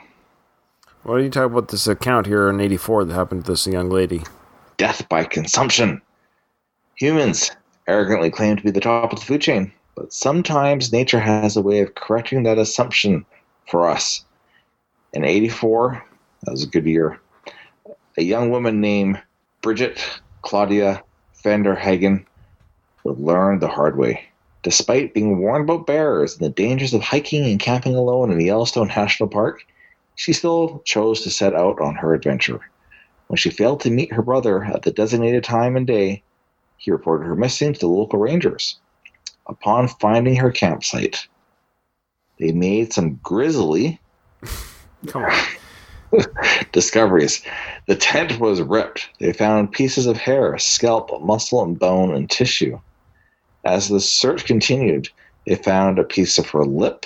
What 1.03 1.15
don't 1.15 1.23
you 1.23 1.29
talk 1.29 1.45
about 1.45 1.69
this 1.69 1.87
account 1.87 2.25
here 2.25 2.49
in 2.49 2.59
'84 2.59 3.05
that 3.05 3.13
happened 3.13 3.45
to 3.45 3.51
this 3.51 3.67
young 3.67 3.89
lady? 3.89 4.23
Death 4.77 5.07
by 5.09 5.23
consumption. 5.23 6.01
Humans 6.95 7.51
arrogantly 7.87 8.29
claim 8.29 8.57
to 8.57 8.63
be 8.63 8.71
the 8.71 8.81
top 8.81 9.13
of 9.13 9.19
the 9.19 9.25
food 9.25 9.41
chain, 9.41 9.71
but 9.95 10.11
sometimes 10.11 10.91
nature 10.91 11.19
has 11.19 11.55
a 11.55 11.61
way 11.61 11.79
of 11.79 11.95
correcting 11.95 12.43
that 12.43 12.57
assumption 12.57 13.25
for 13.67 13.87
us. 13.87 14.25
In 15.13 15.23
84, 15.23 16.03
that 16.43 16.51
was 16.51 16.63
a 16.63 16.67
good 16.67 16.85
year, 16.85 17.19
a 18.17 18.23
young 18.23 18.49
woman 18.49 18.81
named 18.81 19.21
Bridget 19.61 20.03
Claudia 20.41 21.03
Vanderhagen 21.43 22.25
would 23.03 23.19
learn 23.19 23.59
the 23.59 23.67
hard 23.67 23.97
way. 23.97 24.27
Despite 24.67 25.13
being 25.13 25.39
warned 25.39 25.63
about 25.63 25.87
bears 25.87 26.33
and 26.33 26.45
the 26.45 26.49
dangers 26.49 26.93
of 26.93 27.01
hiking 27.01 27.45
and 27.45 27.57
camping 27.57 27.95
alone 27.95 28.33
in 28.33 28.37
the 28.37 28.47
Yellowstone 28.47 28.89
National 28.89 29.29
Park, 29.29 29.65
she 30.15 30.33
still 30.33 30.81
chose 30.83 31.21
to 31.21 31.29
set 31.29 31.53
out 31.53 31.79
on 31.79 31.95
her 31.95 32.13
adventure. 32.13 32.59
When 33.27 33.37
she 33.37 33.49
failed 33.49 33.79
to 33.79 33.89
meet 33.89 34.11
her 34.11 34.21
brother 34.21 34.65
at 34.65 34.81
the 34.81 34.91
designated 34.91 35.45
time 35.45 35.77
and 35.77 35.87
day, 35.87 36.21
he 36.75 36.91
reported 36.91 37.27
her 37.27 37.33
missing 37.33 37.71
to 37.71 37.79
the 37.79 37.87
local 37.87 38.19
rangers. 38.19 38.77
Upon 39.47 39.87
finding 39.87 40.35
her 40.35 40.51
campsite, 40.51 41.29
they 42.37 42.51
made 42.51 42.91
some 42.91 43.21
grisly 43.23 44.01
discoveries. 46.73 47.41
The 47.85 47.95
tent 47.95 48.37
was 48.41 48.61
ripped. 48.61 49.07
They 49.21 49.31
found 49.31 49.71
pieces 49.71 50.07
of 50.07 50.17
hair, 50.17 50.57
scalp, 50.57 51.21
muscle, 51.21 51.63
and 51.63 51.79
bone 51.79 52.13
and 52.13 52.29
tissue. 52.29 52.81
As 53.63 53.89
the 53.89 53.99
search 53.99 54.45
continued, 54.45 55.09
they 55.45 55.55
found 55.55 55.99
a 55.99 56.03
piece 56.03 56.37
of 56.37 56.49
her 56.49 56.65
lip. 56.65 57.05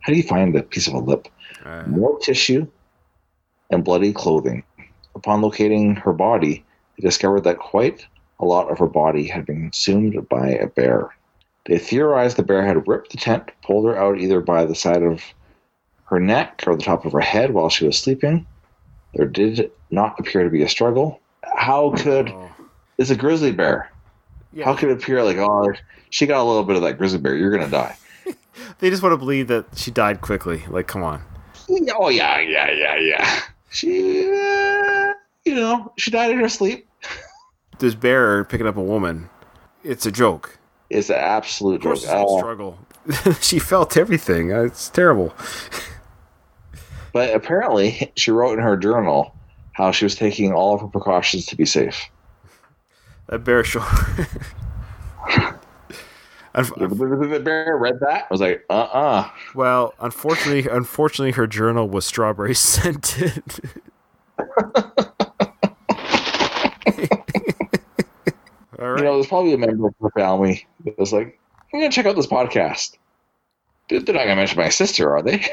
How 0.00 0.12
do 0.12 0.16
you 0.16 0.22
find 0.22 0.54
a 0.54 0.62
piece 0.62 0.86
of 0.86 0.94
a 0.94 0.98
lip? 0.98 1.28
Uh, 1.64 1.84
more 1.86 2.18
tissue, 2.18 2.66
and 3.70 3.84
bloody 3.84 4.12
clothing. 4.12 4.62
Upon 5.14 5.40
locating 5.40 5.96
her 5.96 6.12
body, 6.12 6.64
they 6.96 7.02
discovered 7.06 7.44
that 7.44 7.58
quite 7.58 8.06
a 8.40 8.44
lot 8.44 8.70
of 8.70 8.78
her 8.78 8.86
body 8.86 9.26
had 9.26 9.46
been 9.46 9.60
consumed 9.60 10.28
by 10.28 10.50
a 10.50 10.66
bear. 10.66 11.14
They 11.66 11.78
theorized 11.78 12.36
the 12.36 12.42
bear 12.42 12.64
had 12.66 12.86
ripped 12.86 13.12
the 13.12 13.16
tent, 13.16 13.50
pulled 13.62 13.86
her 13.86 13.96
out 13.96 14.18
either 14.18 14.40
by 14.40 14.64
the 14.64 14.74
side 14.74 15.02
of 15.02 15.22
her 16.06 16.20
neck 16.20 16.62
or 16.66 16.76
the 16.76 16.82
top 16.82 17.04
of 17.04 17.12
her 17.12 17.20
head 17.20 17.54
while 17.54 17.70
she 17.70 17.86
was 17.86 17.98
sleeping. 17.98 18.46
There 19.14 19.26
did 19.26 19.70
not 19.90 20.18
appear 20.18 20.44
to 20.44 20.50
be 20.50 20.62
a 20.62 20.68
struggle. 20.68 21.20
How 21.56 21.92
could 21.96 22.28
oh. 22.28 22.50
it's 22.98 23.10
a 23.10 23.16
grizzly 23.16 23.52
bear? 23.52 23.90
Yeah. 24.54 24.64
How 24.66 24.74
could 24.74 24.90
it 24.90 25.02
appear 25.02 25.22
like 25.24 25.36
oh 25.36 25.72
she 26.10 26.26
got 26.26 26.40
a 26.40 26.44
little 26.44 26.62
bit 26.64 26.76
of 26.76 26.82
that 26.82 26.96
grizzly 26.96 27.18
bear? 27.18 27.36
You're 27.36 27.50
gonna 27.50 27.68
die. 27.70 27.96
They 28.78 28.88
just 28.88 29.02
want 29.02 29.12
to 29.12 29.16
believe 29.16 29.48
that 29.48 29.66
she 29.76 29.90
died 29.90 30.20
quickly. 30.20 30.62
Like, 30.68 30.86
come 30.86 31.02
on. 31.02 31.22
Oh 31.96 32.08
yeah, 32.08 32.38
yeah, 32.40 32.70
yeah, 32.70 32.96
yeah. 32.96 33.40
She, 33.70 34.20
uh, 34.30 35.12
you 35.44 35.54
know, 35.56 35.92
she 35.98 36.10
died 36.12 36.30
in 36.30 36.38
her 36.38 36.48
sleep. 36.48 36.88
This 37.80 37.96
bear 37.96 38.44
picking 38.44 38.68
up 38.68 38.76
a 38.76 38.82
woman. 38.82 39.28
It's 39.82 40.06
a 40.06 40.12
joke. 40.12 40.56
It's 40.90 41.10
an 41.10 41.16
absolute 41.16 41.82
joke. 41.82 41.96
Uh, 42.06 42.38
struggle. 42.38 42.78
she 43.40 43.58
felt 43.58 43.96
everything. 43.96 44.52
Uh, 44.52 44.62
It's 44.62 44.88
terrible. 44.88 45.34
but 47.12 47.34
apparently, 47.34 48.12
she 48.16 48.30
wrote 48.30 48.52
in 48.56 48.64
her 48.64 48.76
journal 48.76 49.34
how 49.72 49.90
she 49.90 50.04
was 50.04 50.14
taking 50.14 50.52
all 50.52 50.74
of 50.76 50.80
her 50.82 50.86
precautions 50.86 51.46
to 51.46 51.56
be 51.56 51.66
safe. 51.66 52.00
That 53.28 53.44
bear 53.44 53.64
show. 53.64 53.80
Unf- 56.54 57.30
The, 57.30 57.40
bear 57.40 57.76
read 57.76 57.98
that. 58.00 58.24
I 58.24 58.26
was 58.30 58.40
like, 58.40 58.64
uh, 58.70 58.74
uh 58.74 59.28
well, 59.54 59.94
unfortunately, 60.00 60.70
unfortunately, 60.70 61.32
her 61.32 61.46
journal 61.48 61.88
was 61.88 62.04
strawberry 62.04 62.54
scented. 62.56 63.42
All 68.78 68.90
right. 68.90 68.98
You 68.98 69.04
know, 69.04 69.14
there's 69.14 69.26
probably 69.26 69.54
a 69.54 69.58
member 69.58 69.88
of 69.88 69.94
her 70.00 70.10
family 70.10 70.66
that 70.84 70.98
was 70.98 71.12
like, 71.12 71.38
I'm 71.72 71.80
gonna 71.80 71.90
check 71.90 72.06
out 72.06 72.16
this 72.16 72.26
podcast. 72.26 72.96
They're 73.88 74.00
they're 74.00 74.14
not 74.14 74.22
gonna 74.24 74.36
mention 74.36 74.58
my 74.58 74.68
sister, 74.68 75.16
are 75.16 75.22
they? 75.22 75.44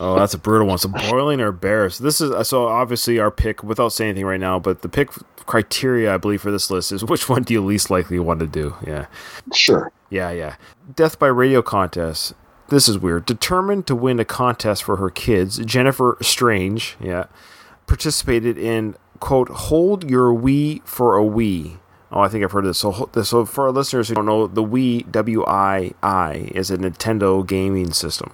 Oh, 0.00 0.16
that's 0.16 0.32
a 0.32 0.38
brutal 0.38 0.68
one. 0.68 0.78
So 0.78 0.88
boiling 0.88 1.40
or 1.40 1.50
bear. 1.50 1.90
So 1.90 2.04
this 2.04 2.20
is 2.20 2.48
so 2.48 2.68
obviously 2.68 3.18
our 3.18 3.30
pick 3.30 3.62
without 3.64 3.88
saying 3.88 4.10
anything 4.10 4.26
right 4.26 4.40
now, 4.40 4.58
but 4.58 4.82
the 4.82 4.88
pick 4.88 5.10
criteria 5.46 6.14
I 6.14 6.18
believe 6.18 6.40
for 6.40 6.52
this 6.52 6.70
list 6.70 6.92
is 6.92 7.04
which 7.04 7.28
one 7.28 7.42
do 7.42 7.54
you 7.54 7.64
least 7.64 7.90
likely 7.90 8.18
want 8.18 8.40
to 8.40 8.46
do? 8.46 8.76
Yeah. 8.86 9.06
sure. 9.52 9.90
Yeah, 10.10 10.30
yeah. 10.30 10.56
Death 10.94 11.18
by 11.18 11.26
radio 11.26 11.62
contest. 11.62 12.34
This 12.68 12.88
is 12.88 12.98
weird. 12.98 13.26
Determined 13.26 13.86
to 13.86 13.96
win 13.96 14.20
a 14.20 14.24
contest 14.24 14.84
for 14.84 14.96
her 14.96 15.10
kids, 15.10 15.58
Jennifer 15.58 16.18
Strange, 16.20 16.96
yeah, 17.00 17.24
participated 17.86 18.58
in 18.58 18.94
quote 19.20 19.48
"Hold 19.48 20.08
Your 20.08 20.32
Wii 20.32 20.84
for 20.84 21.18
a 21.18 21.22
Wii." 21.22 21.78
Oh, 22.12 22.20
I 22.20 22.28
think 22.28 22.44
I've 22.44 22.52
heard 22.52 22.64
of 22.64 22.70
this. 22.70 22.78
So, 22.78 23.10
so 23.22 23.44
for 23.44 23.66
our 23.66 23.72
listeners 23.72 24.08
who 24.08 24.14
don't 24.14 24.26
know, 24.26 24.46
the 24.46 24.62
Wii 24.62 25.10
W 25.10 25.44
I 25.46 25.92
I 26.02 26.50
is 26.54 26.70
a 26.70 26.78
Nintendo 26.78 27.46
gaming 27.46 27.92
system. 27.92 28.32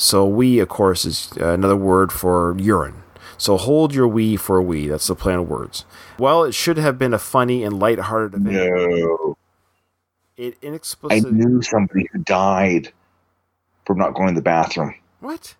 So 0.00 0.26
Wii, 0.26 0.62
of 0.62 0.70
course, 0.70 1.04
is 1.04 1.30
uh, 1.38 1.50
another 1.50 1.76
word 1.76 2.10
for 2.10 2.56
urine. 2.58 3.02
So 3.36 3.58
hold 3.58 3.94
your 3.94 4.08
wee 4.08 4.34
for 4.34 4.56
a 4.56 4.62
wee. 4.62 4.88
That's 4.88 5.06
the 5.06 5.14
plan 5.14 5.40
of 5.40 5.48
words. 5.50 5.84
Well, 6.18 6.42
it 6.44 6.54
should 6.54 6.78
have 6.78 6.98
been 6.98 7.12
a 7.12 7.18
funny 7.18 7.62
and 7.62 7.78
lighthearted 7.78 8.40
event. 8.40 8.72
No. 8.72 9.36
It 10.38 10.56
inexplicably. 10.62 11.28
I 11.28 11.32
knew 11.32 11.60
somebody 11.60 12.08
who 12.10 12.20
died 12.20 12.90
from 13.84 13.98
not 13.98 14.14
going 14.14 14.28
to 14.28 14.34
the 14.34 14.42
bathroom. 14.42 14.94
What? 15.20 15.54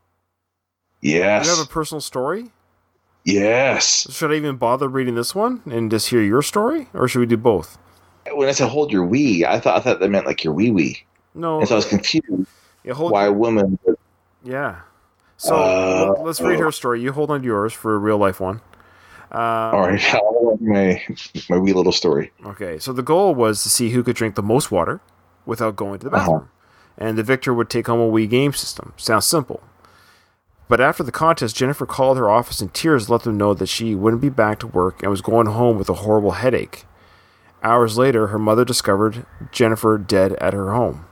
Yes. 1.03 1.45
You 1.45 1.57
have 1.57 1.67
a 1.67 1.69
personal 1.69 2.01
story? 2.01 2.51
yes. 3.27 4.11
Should 4.11 4.33
I 4.33 4.37
even 4.37 4.57
bother 4.57 4.89
reading 4.89 5.17
this 5.17 5.35
one 5.35 5.61
and 5.71 5.91
just 5.91 6.09
hear 6.09 6.23
your 6.23 6.41
story, 6.41 6.89
or 6.95 7.07
should 7.09 7.21
we 7.21 7.27
do 7.27 7.37
both? 7.37 7.77
When 8.33 8.49
I 8.49 8.53
said 8.53 8.71
hold 8.71 8.91
your 8.91 9.05
wee, 9.05 9.45
I 9.45 9.61
thought 9.61 9.77
I 9.77 9.81
thought 9.81 10.01
that 10.01 10.09
meant 10.09 10.25
like 10.25 10.45
your 10.45 10.55
wee 10.55 10.71
wee. 10.71 11.05
No. 11.35 11.59
And 11.59 11.69
so 11.69 11.75
I 11.75 11.77
was 11.77 11.87
confused 11.87 12.49
yeah, 12.85 12.95
why 12.95 13.27
a 13.27 13.33
woman 13.33 13.79
would 13.85 13.97
Yeah. 14.45 14.81
So 15.37 15.55
Uh, 15.57 16.13
let- 16.17 16.25
let's 16.25 16.41
read 16.41 16.59
her 16.61 16.71
story. 16.73 17.01
You 17.01 17.13
hold 17.13 17.31
on 17.31 17.41
to 17.41 17.47
yours 17.47 17.73
for 17.73 17.95
a 17.95 17.99
real 17.99 18.19
life 18.19 18.41
one. 18.41 18.61
Uh, 19.33 19.71
All 19.73 19.81
right, 19.89 20.03
my 20.61 21.01
my 21.49 21.57
wee 21.59 21.73
little 21.73 21.93
story. 21.93 22.33
Okay, 22.45 22.79
so 22.79 22.93
the 22.93 23.03
goal 23.03 23.35
was 23.35 23.63
to 23.63 23.71
see 23.71 23.91
who 23.91 24.03
could 24.03 24.17
drink 24.17 24.35
the 24.35 24.43
most 24.43 24.73
water 24.73 25.01
without 25.47 25.77
going 25.77 26.01
to 26.01 26.09
the 26.09 26.17
Uh-huh. 26.17 26.27
bathroom. 26.33 26.49
And 26.99 27.17
the 27.17 27.23
victor 27.23 27.55
would 27.55 27.71
take 27.71 27.87
home 27.87 28.01
a 28.01 28.11
Wii 28.13 28.29
game 28.29 28.53
system. 28.53 28.93
Sounds 28.97 29.25
simple. 29.25 29.63
But 30.69 30.81
after 30.81 31.03
the 31.03 31.13
contest, 31.13 31.57
Jennifer 31.57 31.87
called 31.87 32.19
her 32.19 32.29
office 32.29 32.61
in 32.61 32.69
tears 32.69 33.07
to 33.07 33.13
let 33.13 33.23
them 33.23 33.37
know 33.39 33.55
that 33.55 33.67
she 33.69 33.95
wouldn't 33.95 34.21
be 34.23 34.29
back 34.29 34.59
to 34.61 34.67
work 34.67 35.03
and 35.03 35.11
was 35.11 35.21
going 35.23 35.47
home 35.47 35.79
with 35.79 35.89
a 35.89 35.95
horrible 35.95 36.33
headache. 36.33 36.85
Hours 37.63 37.97
later, 37.99 38.29
her 38.29 38.39
mother 38.39 38.65
discovered 38.65 39.25
Jennifer 39.53 39.97
dead 39.99 40.33
at 40.35 40.53
her 40.55 40.73
home. 40.73 41.07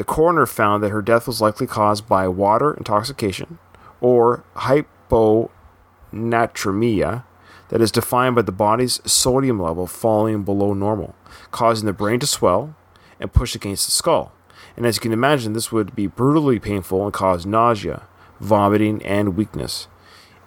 The 0.00 0.04
coroner 0.04 0.46
found 0.46 0.82
that 0.82 0.92
her 0.92 1.02
death 1.02 1.26
was 1.26 1.42
likely 1.42 1.66
caused 1.66 2.08
by 2.08 2.26
water 2.26 2.72
intoxication 2.72 3.58
or 4.00 4.44
hyponatremia, 4.54 7.24
that 7.68 7.82
is 7.82 7.92
defined 7.92 8.34
by 8.34 8.40
the 8.40 8.50
body's 8.50 9.02
sodium 9.04 9.60
level 9.60 9.86
falling 9.86 10.42
below 10.42 10.72
normal, 10.72 11.14
causing 11.50 11.84
the 11.84 11.92
brain 11.92 12.18
to 12.20 12.26
swell 12.26 12.74
and 13.20 13.34
push 13.34 13.54
against 13.54 13.84
the 13.84 13.92
skull. 13.92 14.32
And 14.74 14.86
as 14.86 14.96
you 14.96 15.02
can 15.02 15.12
imagine, 15.12 15.52
this 15.52 15.70
would 15.70 15.94
be 15.94 16.06
brutally 16.06 16.58
painful 16.58 17.04
and 17.04 17.12
cause 17.12 17.44
nausea, 17.44 18.04
vomiting, 18.40 19.04
and 19.04 19.36
weakness. 19.36 19.86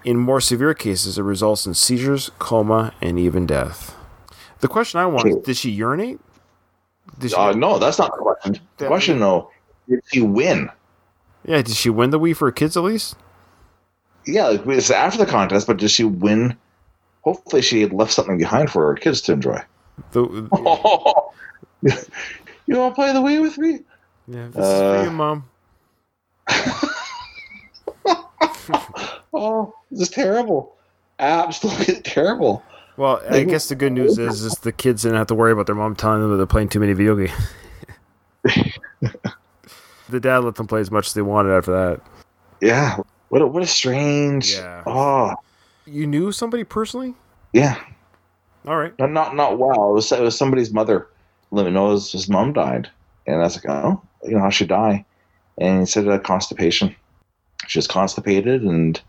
In 0.03 0.17
more 0.17 0.41
severe 0.41 0.73
cases, 0.73 1.19
it 1.19 1.21
results 1.21 1.67
in 1.67 1.75
seizures, 1.75 2.31
coma, 2.39 2.95
and 3.01 3.19
even 3.19 3.45
death. 3.45 3.95
The 4.61 4.67
question 4.67 4.99
I 4.99 5.05
want 5.05 5.27
is 5.27 5.35
did 5.35 5.57
she 5.57 5.69
urinate? 5.69 6.19
Uh, 7.35 7.51
no, 7.53 7.77
that's 7.79 7.97
not 7.99 8.11
the 8.11 8.21
question. 8.21 8.59
The 8.77 8.87
question 8.87 9.19
though, 9.19 9.49
did 9.89 10.01
she 10.11 10.21
win? 10.21 10.69
yeah, 11.45 11.61
did 11.61 11.75
she 11.75 11.89
win 11.89 12.09
the 12.11 12.19
Wii 12.19 12.35
for 12.35 12.47
her 12.47 12.51
kids 12.51 12.75
at 12.77 12.83
least? 12.83 13.15
Yeah, 14.25 14.57
it's 14.65 14.89
after 14.89 15.17
the 15.19 15.25
contest, 15.25 15.67
but 15.67 15.77
did 15.77 15.91
she 15.91 16.03
win? 16.05 16.57
Hopefully, 17.21 17.61
she 17.61 17.81
had 17.81 17.93
left 17.93 18.11
something 18.13 18.37
behind 18.37 18.69
for 18.71 18.87
her 18.87 18.95
kids 18.95 19.21
to 19.21 19.33
enjoy. 19.33 19.61
The, 20.11 20.21
you 22.65 22.77
want 22.77 22.93
to 22.93 22.95
play 22.95 23.11
the 23.13 23.19
Wii 23.21 23.41
with 23.41 23.57
me? 23.57 23.79
yeah, 24.27 24.47
this 24.47 24.55
is 24.55 24.61
Uh, 24.61 24.97
for 24.97 25.03
you, 25.03 25.11
Mom. 25.11 25.43
Oh, 29.35 29.73
this 29.91 30.01
is 30.01 30.09
terrible. 30.09 30.75
Absolutely 31.19 31.95
terrible. 32.03 32.63
Well, 32.97 33.21
I 33.29 33.33
Like- 33.39 33.47
guess 33.47 33.69
the 33.69 33.75
good 33.75 33.91
news 33.93 34.17
is, 34.19 34.43
is 34.43 34.53
the 34.59 34.71
kids 34.71 35.01
didn't 35.01 35.17
have 35.17 35.27
to 35.27 35.35
worry 35.35 35.51
about 35.51 35.65
their 35.65 35.75
mom 35.75 35.95
telling 35.95 36.21
them 36.21 36.31
that 36.31 36.37
they're 36.37 36.45
playing 36.45 36.69
too 36.69 36.79
many 36.79 36.93
video 36.93 37.15
games. 37.15 37.31
the 40.09 40.19
dad 40.19 40.39
let 40.39 40.55
them 40.55 40.67
play 40.67 40.79
as 40.81 40.91
much 40.91 41.07
as 41.07 41.13
they 41.13 41.21
wanted 41.21 41.51
after 41.51 41.71
that. 41.71 42.01
Yeah. 42.61 42.97
What 43.29 43.41
a, 43.41 43.47
what 43.47 43.63
a 43.63 43.67
strange. 43.67 44.53
Yeah. 44.53 44.83
Oh, 44.85 45.33
You 45.85 46.05
knew 46.07 46.31
somebody 46.31 46.63
personally? 46.63 47.15
yeah. 47.51 47.79
All 48.65 48.77
right. 48.77 48.93
Not 48.97 49.11
not 49.11 49.35
not 49.35 49.59
well. 49.59 49.89
It 49.89 49.93
was 49.93 50.09
it 50.13 50.21
was 50.21 50.37
somebody's 50.37 50.71
mother. 50.71 51.07
Let 51.51 51.65
me 51.65 51.71
know 51.71 51.91
his, 51.91 52.13
his 52.13 52.29
mom 52.29 52.53
died, 52.53 52.89
and 53.27 53.35
I 53.41 53.43
was 53.43 53.55
like, 53.57 53.65
oh, 53.67 54.01
you 54.23 54.31
know 54.35 54.39
how 54.39 54.51
she 54.51 54.65
die? 54.65 55.03
And 55.57 55.81
he 55.81 55.85
said 55.85 56.07
uh, 56.07 56.17
constipation. 56.19 56.95
She 57.67 57.77
was 57.77 57.87
constipated, 57.87 58.61
and 58.63 59.01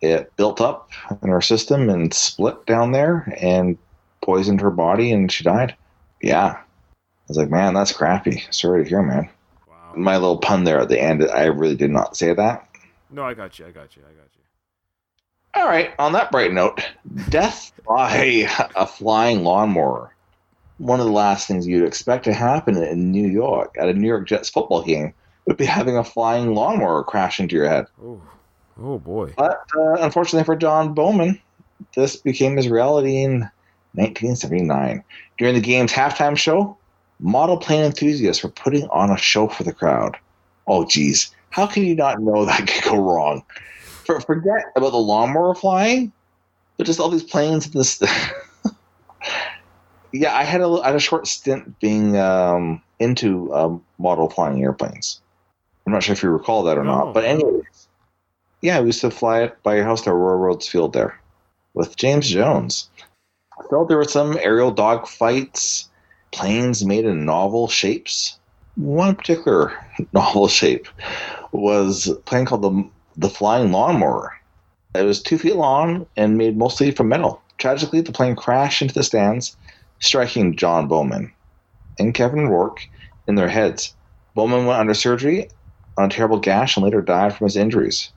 it 0.00 0.34
built 0.36 0.60
up 0.60 0.90
in 1.22 1.28
her 1.28 1.40
system 1.40 1.88
and 1.88 2.12
split 2.12 2.66
down 2.66 2.92
there 2.92 3.32
and 3.40 3.78
poisoned 4.22 4.60
her 4.60 4.70
body, 4.70 5.12
and 5.12 5.30
she 5.30 5.44
died. 5.44 5.74
Yeah. 6.22 6.56
I 6.56 7.28
was 7.28 7.36
like, 7.36 7.50
man, 7.50 7.74
that's 7.74 7.92
crappy. 7.92 8.44
Sorry 8.50 8.82
to 8.82 8.88
hear, 8.88 9.02
man. 9.02 9.28
Wow. 9.68 9.92
My 9.96 10.16
little 10.16 10.38
pun 10.38 10.64
there 10.64 10.80
at 10.80 10.88
the 10.88 11.00
end, 11.00 11.22
I 11.30 11.44
really 11.44 11.76
did 11.76 11.90
not 11.90 12.16
say 12.16 12.34
that. 12.34 12.68
No, 13.10 13.22
I 13.24 13.34
got 13.34 13.58
you. 13.58 13.66
I 13.66 13.70
got 13.70 13.96
you. 13.96 14.02
I 14.02 14.12
got 14.12 14.28
you. 14.34 14.40
All 15.56 15.68
right, 15.68 15.92
on 16.00 16.12
that 16.14 16.32
bright 16.32 16.52
note, 16.52 16.84
death 17.28 17.70
by 17.86 18.48
a 18.74 18.86
flying 18.88 19.44
lawnmower. 19.44 20.12
One 20.78 20.98
of 20.98 21.06
the 21.06 21.12
last 21.12 21.46
things 21.46 21.64
you'd 21.64 21.86
expect 21.86 22.24
to 22.24 22.32
happen 22.32 22.76
in 22.76 23.12
New 23.12 23.28
York 23.28 23.76
at 23.78 23.88
a 23.88 23.94
New 23.94 24.08
York 24.08 24.26
Jets 24.26 24.50
football 24.50 24.82
game 24.82 25.14
would 25.46 25.56
be 25.56 25.64
having 25.64 25.96
a 25.96 26.02
flying 26.02 26.56
lawnmower 26.56 27.04
crash 27.04 27.38
into 27.38 27.54
your 27.54 27.68
head. 27.68 27.86
Oh, 28.02 28.20
oh 28.80 28.98
boy. 28.98 29.32
But 29.36 29.60
uh, 29.76 29.96
unfortunately 30.00 30.44
for 30.44 30.56
Don 30.56 30.94
Bowman, 30.94 31.40
this 31.96 32.16
became 32.16 32.56
his 32.56 32.68
reality 32.68 33.22
in 33.22 33.40
1979. 33.94 35.02
During 35.38 35.54
the 35.54 35.60
game's 35.60 35.92
halftime 35.92 36.36
show, 36.36 36.76
model 37.20 37.56
plane 37.56 37.84
enthusiasts 37.84 38.42
were 38.42 38.50
putting 38.50 38.86
on 38.88 39.10
a 39.10 39.16
show 39.16 39.48
for 39.48 39.62
the 39.62 39.72
crowd. 39.72 40.16
Oh, 40.66 40.84
geez. 40.84 41.34
How 41.50 41.66
can 41.66 41.84
you 41.84 41.94
not 41.94 42.20
know 42.20 42.44
that 42.44 42.66
could 42.66 42.84
go 42.84 42.96
wrong? 42.96 43.44
For, 44.04 44.20
forget 44.20 44.64
about 44.76 44.90
the 44.90 44.98
lawnmower 44.98 45.54
flying, 45.54 46.12
but 46.76 46.86
just 46.86 47.00
all 47.00 47.08
these 47.08 47.22
planes 47.22 47.66
in 47.66 47.72
this. 47.72 48.02
yeah, 50.12 50.36
I 50.36 50.44
had 50.44 50.60
a, 50.60 50.66
I 50.68 50.88
had 50.88 50.96
a 50.96 51.00
short 51.00 51.26
stint 51.26 51.78
being 51.80 52.16
um, 52.16 52.82
into 52.98 53.52
um, 53.54 53.84
model 53.98 54.28
flying 54.28 54.62
airplanes. 54.62 55.20
I'm 55.86 55.92
not 55.92 56.02
sure 56.02 56.12
if 56.14 56.22
you 56.22 56.30
recall 56.30 56.62
that 56.64 56.78
or 56.78 56.84
No. 56.84 57.04
not, 57.04 57.14
but 57.14 57.24
anyways, 57.24 57.88
yeah, 58.64 58.80
we 58.80 58.86
used 58.86 59.02
to 59.02 59.10
fly 59.10 59.42
it 59.42 59.62
by 59.62 59.76
your 59.76 59.84
house 59.84 60.00
to 60.02 60.10
Aurora 60.10 60.38
Roads 60.38 60.66
Field 60.66 60.94
there 60.94 61.20
with 61.74 61.98
James 61.98 62.30
Jones. 62.30 62.88
I 63.58 63.62
felt 63.68 63.88
there 63.88 63.98
were 63.98 64.04
some 64.04 64.38
aerial 64.40 64.70
dog 64.70 65.06
fights, 65.06 65.90
planes 66.32 66.82
made 66.82 67.04
in 67.04 67.26
novel 67.26 67.68
shapes. 67.68 68.38
One 68.76 69.16
particular 69.16 69.74
novel 70.14 70.48
shape 70.48 70.88
was 71.52 72.06
a 72.06 72.14
plane 72.14 72.46
called 72.46 72.62
the 72.62 72.88
the 73.18 73.28
Flying 73.28 73.70
Lawnmower. 73.70 74.32
It 74.94 75.02
was 75.02 75.22
two 75.22 75.36
feet 75.36 75.56
long 75.56 76.06
and 76.16 76.38
made 76.38 76.56
mostly 76.56 76.90
from 76.90 77.10
metal. 77.10 77.42
Tragically, 77.58 78.00
the 78.00 78.12
plane 78.12 78.34
crashed 78.34 78.80
into 78.80 78.94
the 78.94 79.02
stands, 79.02 79.58
striking 80.00 80.56
John 80.56 80.88
Bowman 80.88 81.30
and 81.98 82.14
Kevin 82.14 82.48
Rourke 82.48 82.88
in 83.28 83.34
their 83.34 83.50
heads. 83.50 83.94
Bowman 84.34 84.64
went 84.64 84.80
under 84.80 84.94
surgery 84.94 85.50
on 85.98 86.06
a 86.06 86.08
terrible 86.08 86.40
gash 86.40 86.78
and 86.78 86.84
later 86.84 87.02
died 87.02 87.36
from 87.36 87.44
his 87.44 87.56
injuries. 87.56 88.10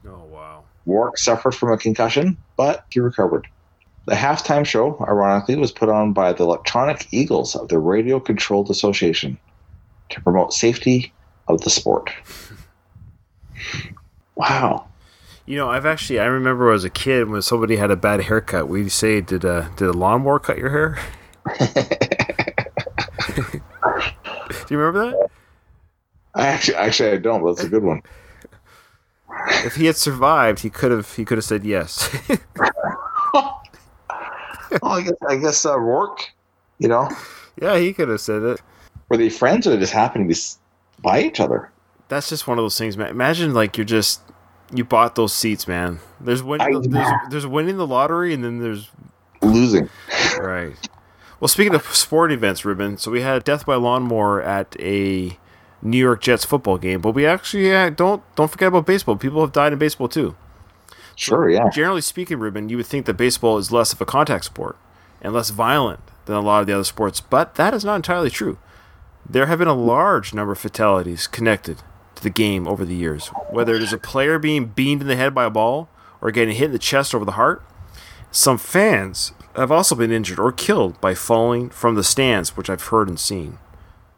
Rourke 0.88 1.17
suffered 1.17 1.54
from 1.54 1.71
a 1.71 1.78
concussion, 1.78 2.38
but 2.56 2.86
he 2.89 3.00
recovered. 3.00 3.47
The 4.06 4.15
halftime 4.15 4.65
show, 4.65 4.97
ironically, 5.08 5.58
was 5.58 5.71
put 5.71 5.89
on 5.89 6.13
by 6.13 6.34
the 6.34 6.43
Electronic 6.43 7.08
Eagles 7.12 7.56
of 7.56 7.67
the 7.67 7.78
Radio 7.78 8.19
Controlled 8.19 8.69
Association 8.69 9.38
to 10.10 10.21
promote 10.21 10.54
safety 10.54 11.13
of 11.47 11.62
the 11.62 11.69
sport. 11.69 12.12
Wow. 14.36 14.86
You 15.47 15.58
know, 15.58 15.71
I've 15.71 15.88
actually 15.88 16.19
I 16.19 16.26
remember 16.26 16.71
as 16.71 16.84
a 16.84 16.91
kid 16.91 17.28
when 17.28 17.41
somebody 17.41 17.78
had 17.78 17.89
a 17.89 17.95
bad 17.95 18.21
haircut, 18.21 18.69
we'd 18.69 18.91
say, 18.91 19.19
"Did 19.19 19.43
a 19.43 19.71
did 19.78 19.88
a 19.88 19.93
lawnmower 19.93 20.38
cut 20.38 20.60
your 20.60 20.69
hair?" 20.69 21.00
Do 24.67 24.69
you 24.69 24.78
remember 24.78 25.10
that? 25.10 25.30
I 26.36 26.47
actually, 26.47 26.76
actually, 26.76 27.12
I 27.12 27.17
don't. 27.17 27.41
But 27.41 27.56
that's 27.56 27.65
a 27.65 27.69
good 27.69 27.84
one. 27.84 28.04
If 29.65 29.76
he 29.76 29.86
had 29.86 29.95
survived, 29.95 30.60
he 30.60 30.69
could 30.69 30.91
have 30.91 31.15
he 31.15 31.26
could 31.26 31.38
have 31.38 31.45
said 31.45 31.65
yes. 31.65 32.10
Oh, 34.84 34.89
I 34.89 35.02
guess, 35.02 35.13
I 35.28 35.38
guess 35.38 35.65
uh, 35.65 35.80
Rourke. 35.80 36.30
You 36.80 36.89
know, 36.89 37.10
yeah, 37.62 37.78
he 37.78 37.93
could 37.93 38.10
have 38.10 38.21
said 38.21 38.43
it. 38.43 38.62
were 39.10 39.17
they 39.17 39.30
friends 39.30 39.65
or 39.65 39.71
they 39.71 39.78
just 39.78 39.93
happened 39.93 40.30
to 40.30 40.36
be 40.36 40.39
by 41.02 41.21
each 41.21 41.39
other? 41.39 41.71
That's 42.10 42.30
just 42.30 42.47
one 42.47 42.60
of 42.60 42.63
those 42.63 42.78
things, 42.78 42.97
man. 42.97 43.10
Imagine 43.10 43.54
like 43.54 43.78
you're 43.78 43.86
just 43.86 44.21
you 44.73 44.84
bought 44.84 45.15
those 45.15 45.34
seats, 45.34 45.67
man. 45.67 46.00
There's 46.19 46.43
winning 46.43 46.76
I 46.76 46.80
there's, 46.88 47.12
there's 47.30 47.47
winning 47.47 47.78
the 47.78 47.88
lottery, 47.88 48.34
and 48.34 48.43
then 48.43 48.60
there's 48.60 48.89
Losing. 49.41 49.89
right. 50.39 50.76
Well, 51.39 51.47
speaking 51.47 51.76
of 51.76 51.86
sport 51.95 52.32
events, 52.32 52.65
Ruben, 52.65 52.97
so 52.97 53.12
we 53.12 53.21
had 53.21 53.43
death 53.43 53.65
by 53.65 53.76
lawnmower 53.76 54.41
at 54.41 54.76
a 54.80 55.38
New 55.81 55.97
York 55.97 56.21
Jets 56.21 56.45
football 56.45 56.77
game, 56.77 57.01
but 57.01 57.11
we 57.11 57.25
actually 57.25 57.73
uh, 57.73 57.89
don't 57.89 58.23
don't 58.35 58.49
forget 58.49 58.69
about 58.69 58.85
baseball. 58.85 59.15
People 59.15 59.41
have 59.41 59.51
died 59.51 59.73
in 59.73 59.79
baseball 59.79 60.07
too. 60.07 60.35
Sure, 61.15 61.49
yeah. 61.49 61.69
Generally 61.69 62.01
speaking, 62.01 62.39
Ruben, 62.39 62.69
you 62.69 62.77
would 62.77 62.85
think 62.85 63.05
that 63.05 63.15
baseball 63.15 63.57
is 63.57 63.71
less 63.71 63.91
of 63.91 63.99
a 64.01 64.05
contact 64.05 64.45
sport 64.45 64.77
and 65.21 65.33
less 65.33 65.49
violent 65.49 65.99
than 66.25 66.35
a 66.35 66.41
lot 66.41 66.61
of 66.61 66.67
the 66.67 66.73
other 66.73 66.83
sports, 66.83 67.21
but 67.21 67.55
that 67.55 67.73
is 67.73 67.83
not 67.83 67.95
entirely 67.95 68.29
true. 68.29 68.57
There 69.27 69.47
have 69.47 69.59
been 69.59 69.67
a 69.67 69.73
large 69.73 70.33
number 70.33 70.53
of 70.53 70.59
fatalities 70.59 71.25
connected 71.27 71.81
to 72.15 72.23
the 72.23 72.29
game 72.29 72.67
over 72.67 72.85
the 72.85 72.95
years, 72.95 73.27
whether 73.49 73.75
it 73.75 73.81
is 73.81 73.93
a 73.93 73.97
player 73.97 74.37
being 74.37 74.67
beamed 74.67 75.01
in 75.01 75.07
the 75.07 75.15
head 75.15 75.33
by 75.33 75.45
a 75.45 75.49
ball 75.49 75.89
or 76.21 76.31
getting 76.31 76.55
hit 76.55 76.65
in 76.65 76.71
the 76.71 76.79
chest 76.79 77.15
over 77.15 77.25
the 77.25 77.31
heart. 77.33 77.63
Some 78.31 78.57
fans 78.57 79.33
have 79.55 79.71
also 79.71 79.95
been 79.95 80.11
injured 80.11 80.39
or 80.39 80.51
killed 80.51 81.01
by 81.01 81.15
falling 81.15 81.69
from 81.69 81.95
the 81.95 82.03
stands, 82.03 82.55
which 82.55 82.69
I've 82.69 82.83
heard 82.83 83.09
and 83.09 83.19
seen. 83.19 83.57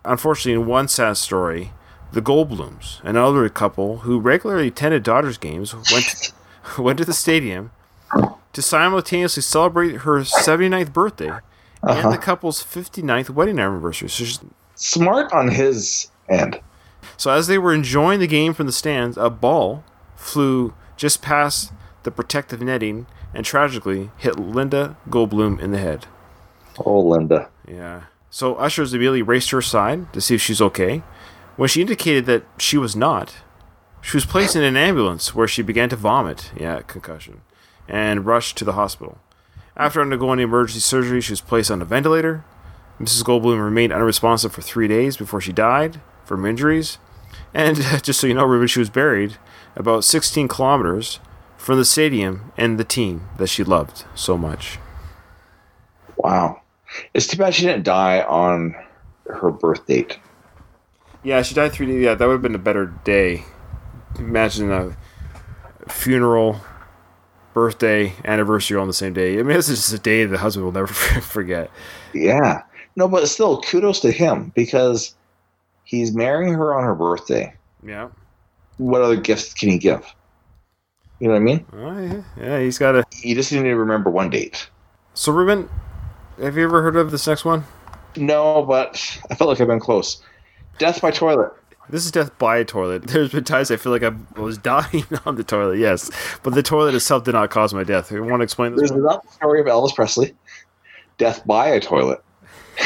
Unfortunately, 0.06 0.60
in 0.60 0.68
one 0.68 0.88
sad 0.88 1.18
story, 1.18 1.72
the 2.12 2.22
Goldblooms, 2.22 3.04
an 3.04 3.18
elderly 3.18 3.50
couple 3.50 4.00
who 4.00 4.20
regularly 4.20 4.68
attended 4.68 5.04
Dodgers 5.04 5.38
games, 5.38 5.76
went 5.92 6.34
went 6.80 6.98
to 7.00 7.06
the 7.06 7.14
stadium 7.14 7.72
to 8.54 8.62
simultaneously 8.62 9.44
celebrate 9.44 9.98
her 9.98 10.20
79th 10.22 10.92
birthday 10.94 11.30
and 11.82 12.00
uh-huh. 12.00 12.12
the 12.12 12.18
couple's 12.18 12.64
59th 12.64 13.30
wedding 13.30 13.60
anniversary. 13.60 14.10
So, 14.10 14.24
she's- 14.24 14.40
Smart 14.76 15.32
on 15.34 15.50
his 15.50 16.10
end. 16.30 16.60
so 17.18 17.32
as 17.32 17.48
they 17.48 17.58
were 17.58 17.74
enjoying 17.74 18.20
the 18.22 18.28
game 18.28 18.54
from 18.54 18.66
the 18.66 18.72
stands, 18.72 19.18
a 19.18 19.30
ball 19.30 19.84
flew 20.16 20.74
just 20.96 21.22
past 21.22 21.74
the 22.04 22.12
protective 22.12 22.62
netting 22.62 23.06
and 23.34 23.46
tragically 23.46 24.10
hit 24.18 24.40
Linda 24.40 24.96
Goldbloom 25.10 25.60
in 25.60 25.72
the 25.72 25.78
head. 25.80 26.06
Oh, 26.86 27.00
Linda. 27.00 27.50
Yeah. 27.68 28.04
So 28.30 28.56
ushers 28.56 28.94
immediately 28.94 29.22
raced 29.22 29.50
to 29.50 29.58
her 29.58 29.62
side 29.62 30.12
to 30.14 30.22
see 30.22 30.36
if 30.36 30.42
she's 30.42 30.62
okay. 30.62 31.04
When 31.56 31.70
she 31.70 31.82
indicated 31.82 32.26
that 32.28 32.44
she 32.58 32.78
was 32.78 32.96
not, 32.96 33.36
she 34.02 34.18
was 34.18 34.26
placed 34.26 34.56
in 34.56 34.64
an 34.64 34.78
ambulance 34.78 35.36
where 35.36 35.48
she 35.48 35.62
began 35.62 35.90
to 35.90 35.96
vomit. 35.96 36.52
Yeah, 36.58 36.82
concussion. 36.82 37.42
And 37.88 38.26
rushed 38.26 38.58
to 38.58 38.66
the 38.66 38.74
hospital. 38.74 39.18
After 39.76 40.02
undergoing 40.02 40.40
emergency 40.40 40.80
surgery, 40.80 41.22
she 41.22 41.32
was 41.32 41.42
placed 41.42 41.72
on 41.72 41.82
a 41.82 41.86
ventilator. 41.86 42.46
Mrs. 43.00 43.24
Goldbloom 43.24 43.64
remained 43.64 43.94
unresponsive 43.94 44.52
for 44.52 44.62
three 44.62 44.88
days 44.88 45.18
before 45.18 45.42
she 45.42 45.54
died 45.54 46.02
from 46.26 46.46
injuries. 46.46 46.98
And 47.54 47.78
just 48.04 48.20
so 48.20 48.28
you 48.28 48.34
know, 48.34 48.46
Ruben, 48.46 48.68
she 48.68 48.80
was 48.80 48.90
buried 48.90 49.38
about 49.76 50.04
16 50.04 50.48
kilometers 50.48 51.20
from 51.58 51.78
the 51.78 51.86
stadium 51.86 52.52
and 52.58 52.78
the 52.78 52.84
team 52.84 53.28
that 53.38 53.48
she 53.48 53.64
loved 53.64 54.06
so 54.16 54.38
much. 54.38 54.80
Wow. 56.18 56.62
It's 57.14 57.28
too 57.28 57.38
bad 57.38 57.54
she 57.54 57.66
didn't 57.66 57.84
die 57.84 58.22
on 58.22 58.76
her 59.26 59.52
birth 59.52 59.86
date. 59.86 60.20
Yeah, 61.24 61.42
she 61.42 61.54
died 61.56 61.74
three 61.74 61.88
days. 61.88 62.02
Yeah, 62.02 62.16
that 62.16 62.26
would 62.26 62.34
have 62.34 62.42
been 62.42 62.56
a 62.56 62.60
better 62.60 62.88
day. 63.04 63.44
Imagine 64.18 64.72
a 64.72 64.96
funeral, 65.88 66.62
birthday, 67.54 68.14
anniversary 68.26 68.78
on 68.78 68.88
the 68.88 68.94
same 68.94 69.14
day. 69.14 69.34
I 69.34 69.44
mean, 69.44 69.56
this 69.56 69.70
is 69.70 69.80
just 69.80 69.94
a 69.94 70.00
day 70.00 70.26
the 70.26 70.38
husband 70.38 70.66
will 70.66 70.72
never 70.72 70.88
forget. 70.94 71.70
Yeah. 72.14 72.64
No, 72.96 73.08
but 73.08 73.28
still, 73.28 73.62
kudos 73.62 74.00
to 74.02 74.12
him 74.12 74.52
because 74.56 75.16
he's 75.84 76.14
marrying 76.14 76.54
her 76.54 76.74
on 76.74 76.84
her 76.84 76.96
birthday. 76.96 77.54
Yeah. 77.86 78.10
What 78.78 79.02
other 79.02 79.18
gifts 79.18 79.54
can 79.54 79.70
he 79.70 79.78
give? 79.78 80.06
You 81.20 81.28
know 81.28 81.34
what 81.34 81.42
I 81.42 81.44
mean? 81.44 81.66
Oh, 81.74 82.00
yeah. 82.00 82.22
yeah, 82.38 82.60
he's 82.62 82.78
got 82.78 82.96
a. 82.96 83.04
You 83.22 83.36
just 83.36 83.52
need 83.52 83.64
to 83.64 83.76
remember 83.76 84.10
one 84.10 84.30
date. 84.30 84.70
So, 85.14 85.34
Ruben, 85.34 85.70
have 86.42 86.58
you 86.58 86.64
ever 86.64 86.82
heard 86.82 86.96
of 86.96 87.12
this 87.12 87.28
next 87.28 87.46
one? 87.46 87.64
No, 88.16 88.64
but 88.64 89.20
I 89.30 89.36
felt 89.36 89.50
like 89.50 89.62
I've 89.62 89.68
been 89.68 89.80
close. 89.80 90.22
Death 90.78 91.02
by 91.02 91.12
toilet. 91.12 91.52
This 91.90 92.06
is 92.06 92.12
death 92.12 92.38
by 92.38 92.58
a 92.58 92.66
toilet. 92.66 93.04
There's 93.08 93.32
been 93.32 93.44
times 93.44 93.72
I 93.72 93.78
feel 93.78 93.92
like 93.92 94.04
I 94.04 94.12
was 94.40 94.58
dying 94.60 95.06
on 95.26 95.36
the 95.36 95.44
toilet, 95.44 95.80
yes. 95.80 96.10
But 96.44 96.54
the 96.54 96.64
toilet 96.64 96.96
itself 96.96 97.24
did 97.24 97.34
not 97.34 97.50
cause 97.50 97.74
my 97.74 97.84
death. 97.84 98.12
You 98.12 98.24
want 98.24 98.42
to 98.42 98.44
explain 98.44 98.72
this 98.74 98.80
There's 98.82 98.92
one? 98.92 99.02
another 99.02 99.28
story 99.32 99.60
of 99.62 99.68
Elvis 99.68 99.96
Presley. 99.96 100.36
Death 101.18 101.46
by 101.46 101.68
a 101.70 101.80
toilet. 101.80 102.24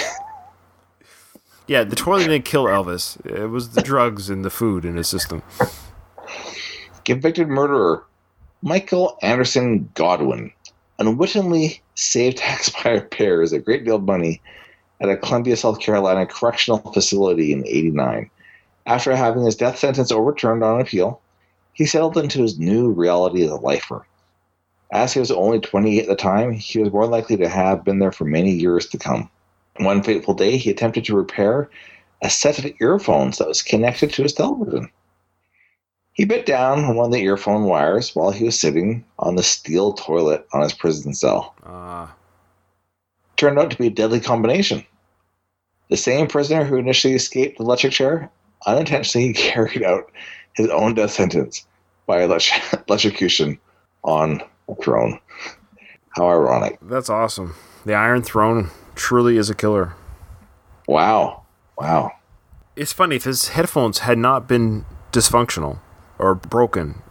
Yeah, 1.66 1.86
the 1.86 1.96
toilet 1.96 2.28
didn't 2.28 2.44
kill 2.44 2.66
Elvis. 2.66 3.26
It 3.26 3.48
was 3.48 3.70
the 3.70 3.82
drugs 3.82 4.30
and 4.30 4.44
the 4.44 4.50
food 4.50 4.84
in 4.84 4.98
his 4.98 5.08
system. 5.08 5.44
Convicted 7.06 7.48
murderer 7.48 8.06
Michael 8.62 9.18
Anderson 9.22 9.90
Godwin 9.94 10.52
unwittingly 11.00 11.82
saved 11.96 12.38
taxpayers 12.40 13.54
a 13.54 13.60
great 13.60 13.86
deal 13.86 13.96
of 13.96 14.04
money 14.04 14.42
at 15.02 15.10
a 15.10 15.18
Columbia, 15.18 15.58
South 15.58 15.80
Carolina 15.80 16.26
correctional 16.26 16.80
facility 16.94 17.52
in 17.52 17.66
89. 17.68 18.30
After 18.86 19.16
having 19.16 19.44
his 19.44 19.56
death 19.56 19.78
sentence 19.78 20.12
overturned 20.12 20.64
on 20.64 20.80
appeal, 20.80 21.22
he 21.74 21.86
settled 21.86 22.18
into 22.18 22.42
his 22.42 22.60
new 22.60 22.92
reality 22.92 23.44
as 23.44 23.52
a 23.52 23.56
lifer. 23.56 24.06
As 24.92 25.14
he 25.14 25.20
was 25.20 25.32
only 25.32 25.60
28 25.60 26.02
at 26.04 26.08
the 26.08 26.16
time, 26.16 26.54
he 26.54 26.80
was 26.80 26.92
more 26.92 27.08
likely 27.08 27.36
to 27.38 27.50
have 27.50 27.84
been 27.84 28.00
there 28.00 28.12
for 28.12 28.26
many 28.26 28.52
years 28.52 28.88
to 28.88 28.98
come. 28.98 29.30
One 29.78 30.04
fateful 30.04 30.36
day, 30.36 30.58
he 30.58 30.70
attempted 30.70 31.06
to 31.06 31.16
repair 31.16 31.70
a 32.22 32.30
set 32.30 32.60
of 32.60 32.72
earphones 32.80 33.40
that 33.40 33.48
was 33.48 33.64
connected 33.64 34.12
to 34.14 34.24
his 34.24 34.34
television. 34.34 34.90
He 36.14 36.26
bit 36.26 36.46
down 36.46 36.86
on 36.86 36.96
one 36.96 37.08
of 37.08 37.12
the 37.12 37.24
earphone 37.24 37.64
wires 37.64 38.16
while 38.16 38.30
he 38.32 38.46
was 38.46 38.60
sitting 38.60 39.04
on 39.18 39.36
the 39.36 39.44
steel 39.44 39.94
toilet 39.94 40.48
on 40.54 40.62
his 40.62 40.74
prison 40.74 41.14
cell. 41.14 41.56
Ah. 41.66 42.14
Turned 43.36 43.58
out 43.58 43.72
to 43.72 43.78
be 43.78 43.88
a 43.88 43.92
deadly 43.92 44.20
combination. 44.20 44.86
The 45.90 45.98
same 45.98 46.28
prisoner 46.28 46.64
who 46.64 46.78
initially 46.78 47.16
escaped 47.16 47.58
the 47.58 47.64
electric 47.64 47.94
chair 47.94 48.30
unintentionally 48.68 49.34
carried 49.34 49.84
out 49.84 50.12
his 50.54 50.70
own 50.70 50.94
death 50.94 51.12
sentence 51.12 51.66
by 52.06 52.22
elect- 52.22 52.52
electrocution 52.88 53.60
on 54.04 54.42
a 54.70 54.76
throne. 54.76 55.20
How 56.10 56.30
ironic. 56.30 56.78
That's 56.82 57.10
awesome. 57.10 57.56
The 57.86 57.96
Iron 57.96 58.22
Throne 58.22 58.70
truly 58.94 59.38
is 59.38 59.50
a 59.50 59.56
killer. 59.56 59.94
Wow. 60.88 61.42
Wow. 61.76 62.12
It's 62.76 62.94
funny 62.94 63.16
if 63.16 63.24
his 63.24 63.50
headphones 63.50 64.00
had 64.00 64.20
not 64.20 64.48
been 64.48 64.86
dysfunctional 65.12 65.80
or 66.20 66.36
broken, 66.36 67.02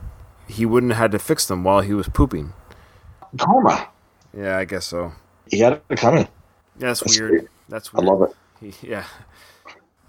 he 0.49 0.65
wouldn't 0.67 0.93
have 0.93 1.01
had 1.03 1.13
to 1.13 1.19
fix 1.19 1.47
them 1.47 1.65
while 1.65 1.81
he 1.81 1.95
was 1.95 2.09
pooping. 2.09 2.53
Karma. 3.39 3.89
Yeah, 4.37 4.59
I 4.59 4.65
guess 4.65 4.87
so. 4.87 5.13
You 5.51 5.59
got 5.61 5.83
it 5.89 5.99
coming. 5.99 6.29
Yeah, 6.79 6.89
that's, 6.89 7.01
That's 7.01 7.19
weird. 7.21 7.49
That's 7.69 7.93
weird. 7.93 8.09
I 8.09 8.11
love 8.13 8.23
it. 8.23 8.37
He- 8.81 8.89
yeah. 8.91 9.05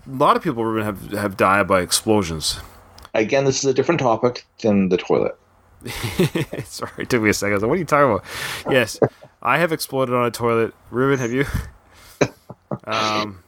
A 0.05 0.11
lot 0.11 0.35
of 0.35 0.43
people 0.43 0.65
Ruben, 0.65 0.83
have 0.83 1.11
have 1.13 1.37
died 1.37 1.67
by 1.67 1.81
explosions. 1.81 2.59
Again, 3.13 3.45
this 3.45 3.59
is 3.63 3.65
a 3.65 3.73
different 3.73 4.01
topic 4.01 4.45
than 4.61 4.89
the 4.89 4.97
toilet. 4.97 5.37
Sorry, 6.65 6.91
it 6.97 7.09
took 7.09 7.21
me 7.21 7.29
a 7.29 7.33
second. 7.33 7.61
Like, 7.61 7.69
what 7.69 7.75
are 7.75 7.79
you 7.79 7.85
talking 7.85 8.11
about? 8.11 8.25
Yes, 8.73 8.99
I 9.41 9.59
have 9.59 9.71
exploded 9.71 10.13
on 10.15 10.25
a 10.25 10.31
toilet. 10.31 10.73
Ruben, 10.91 11.19
have 11.19 11.31
you? 11.31 11.45
um, 12.85 13.43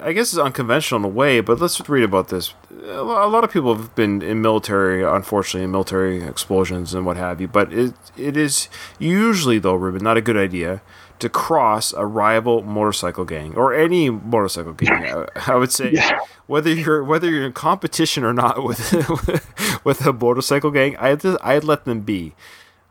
I 0.00 0.12
guess 0.12 0.32
it's 0.32 0.38
unconventional 0.38 1.00
in 1.00 1.04
a 1.04 1.08
way, 1.08 1.40
but 1.40 1.60
let's 1.60 1.86
read 1.88 2.04
about 2.04 2.28
this. 2.28 2.54
A 2.86 3.02
lot 3.02 3.44
of 3.44 3.50
people 3.52 3.74
have 3.74 3.94
been 3.94 4.22
in 4.22 4.40
military, 4.40 5.02
unfortunately, 5.02 5.64
in 5.64 5.70
military 5.70 6.22
explosions 6.22 6.94
and 6.94 7.04
what 7.04 7.16
have 7.16 7.40
you. 7.40 7.48
But 7.48 7.72
it 7.72 7.94
it 8.16 8.36
is 8.36 8.68
usually, 8.98 9.58
though, 9.58 9.74
Ruben, 9.74 10.02
not 10.02 10.16
a 10.16 10.20
good 10.22 10.36
idea 10.36 10.80
to 11.18 11.28
cross 11.28 11.92
a 11.92 12.06
rival 12.06 12.62
motorcycle 12.62 13.24
gang 13.24 13.56
or 13.56 13.74
any 13.74 14.08
motorcycle 14.08 14.72
gang. 14.72 15.04
I, 15.04 15.26
I 15.48 15.54
would 15.56 15.72
say 15.72 15.90
Yeah. 15.92 16.20
whether 16.46 16.72
you're 16.72 17.02
whether 17.02 17.28
you're 17.28 17.44
in 17.46 17.52
competition 17.52 18.22
or 18.24 18.32
not 18.32 18.62
with 18.68 18.92
with 19.84 20.06
a 20.06 20.12
motorcycle 20.12 20.70
gang, 20.70 20.96
I'd 20.98 21.24
I'd 21.42 21.64
let 21.64 21.84
them 21.84 22.00
be. 22.02 22.34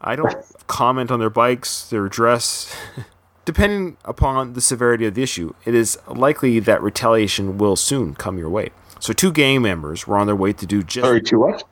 I 0.02 0.16
don't 0.16 0.36
comment 0.68 1.10
on 1.10 1.20
their 1.20 1.30
bikes, 1.30 1.90
their 1.90 2.08
dress. 2.10 2.76
Depending 3.48 3.96
upon 4.04 4.54
the 4.54 4.60
severity 4.60 5.06
of 5.06 5.16
the 5.16 5.24
issue, 5.24 5.54
it 5.64 5.74
is 5.74 5.98
likely 6.06 6.60
that 6.60 6.84
retaliation 6.84 7.58
will 7.58 7.78
soon 7.78 8.14
come 8.14 8.38
your 8.38 8.50
way. 8.50 8.72
So, 9.00 9.14
two 9.14 9.32
gang 9.32 9.62
members 9.62 10.06
were 10.06 10.18
on 10.18 10.28
their 10.28 10.36
way 10.36 10.52
to 10.52 10.66
do 10.66 10.84
just 10.84 11.06
Sorry, 11.06 11.22
to 11.22 11.40
what? 11.40 11.64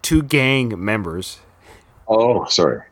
two 0.00 0.22
gang 0.22 0.72
members. 0.84 1.40
Oh, 2.06 2.44
sorry. 2.44 2.82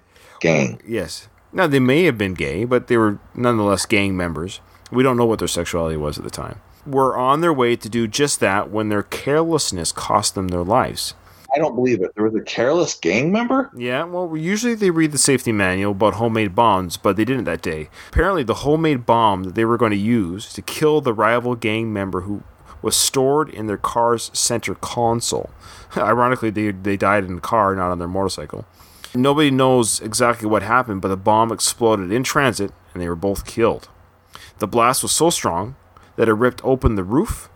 Gang. 0.41 0.83
Yes. 0.85 1.29
Now 1.53 1.69
they 1.69 1.79
may 1.79 2.03
have 2.03 2.19
been 2.19 2.35
gay, 2.35 2.65
but 2.65 2.89
they 2.89 2.97
were 2.97 3.21
nonetheless 3.33 3.87
gang 3.87 4.17
members. 4.17 4.61
We 4.91 5.05
don't 5.05 5.17
know 5.17 5.25
what 5.25 5.39
their 5.39 5.47
sexuality 5.47 5.97
was 5.97 6.19
at 6.19 6.25
the 6.25 6.31
time. 6.31 6.61
Were 6.85 7.17
on 7.17 7.43
their 7.43 7.53
way 7.53 7.77
to 7.77 7.89
do 7.89 8.09
just 8.09 8.41
that 8.41 8.71
when 8.73 8.89
their 8.89 9.05
carelessness 9.05 9.93
cost 9.93 10.35
them 10.35 10.49
their 10.49 10.65
lives. 10.65 11.15
I 11.55 11.59
don't 11.59 11.75
believe 11.75 12.03
it. 12.03 12.15
There 12.15 12.25
was 12.25 12.35
a 12.35 12.41
careless 12.45 12.95
gang 12.95 13.31
member? 13.31 13.71
Yeah, 13.77 14.05
well, 14.05 14.35
usually 14.37 14.75
they 14.75 14.91
read 14.91 15.13
the 15.13 15.19
safety 15.19 15.53
manual 15.53 15.93
about 15.93 16.15
homemade 16.15 16.55
bombs, 16.55 16.97
but 16.97 17.17
they 17.17 17.25
didn't 17.25 17.45
that 17.45 17.63
day. 17.63 17.91
Apparently, 18.09 18.43
the 18.43 18.55
homemade 18.55 19.05
bomb 19.05 19.45
that 19.45 19.55
they 19.55 19.65
were 19.65 19.77
going 19.77 19.91
to 19.91 19.97
use 19.97 20.53
to 20.55 20.63
kill 20.63 21.01
the 21.01 21.13
rival 21.13 21.55
gang 21.55 21.93
member 21.93 22.23
who 22.23 22.43
was 22.81 22.97
stored 22.97 23.49
in 23.49 23.67
their 23.67 23.77
car's 23.77 24.31
center 24.33 24.75
console. 24.75 25.51
Ironically, 25.97 26.51
they, 26.51 26.71
they 26.71 26.97
died 26.97 27.25
in 27.25 27.37
the 27.37 27.41
car, 27.41 27.75
not 27.75 27.91
on 27.91 27.99
their 27.99 28.09
motorcycle. 28.09 28.65
Nobody 29.15 29.51
knows 29.51 30.01
exactly 30.01 30.49
what 30.49 30.63
happened, 30.63 31.03
but 31.03 31.09
the 31.09 31.17
bomb 31.17 31.53
exploded 31.53 32.11
in 32.11 32.23
transit 32.23 32.73
and 32.93 33.03
they 33.03 33.09
were 33.09 33.17
both 33.17 33.45
killed. 33.47 33.89
The 34.59 34.67
blast 34.67 35.03
was 35.03 35.13
so 35.13 35.29
strong 35.29 35.77
that 36.17 36.29
it 36.29 36.35
ripped 36.35 36.65
open 36.65 36.95
the 36.95 37.05
roof 37.05 37.49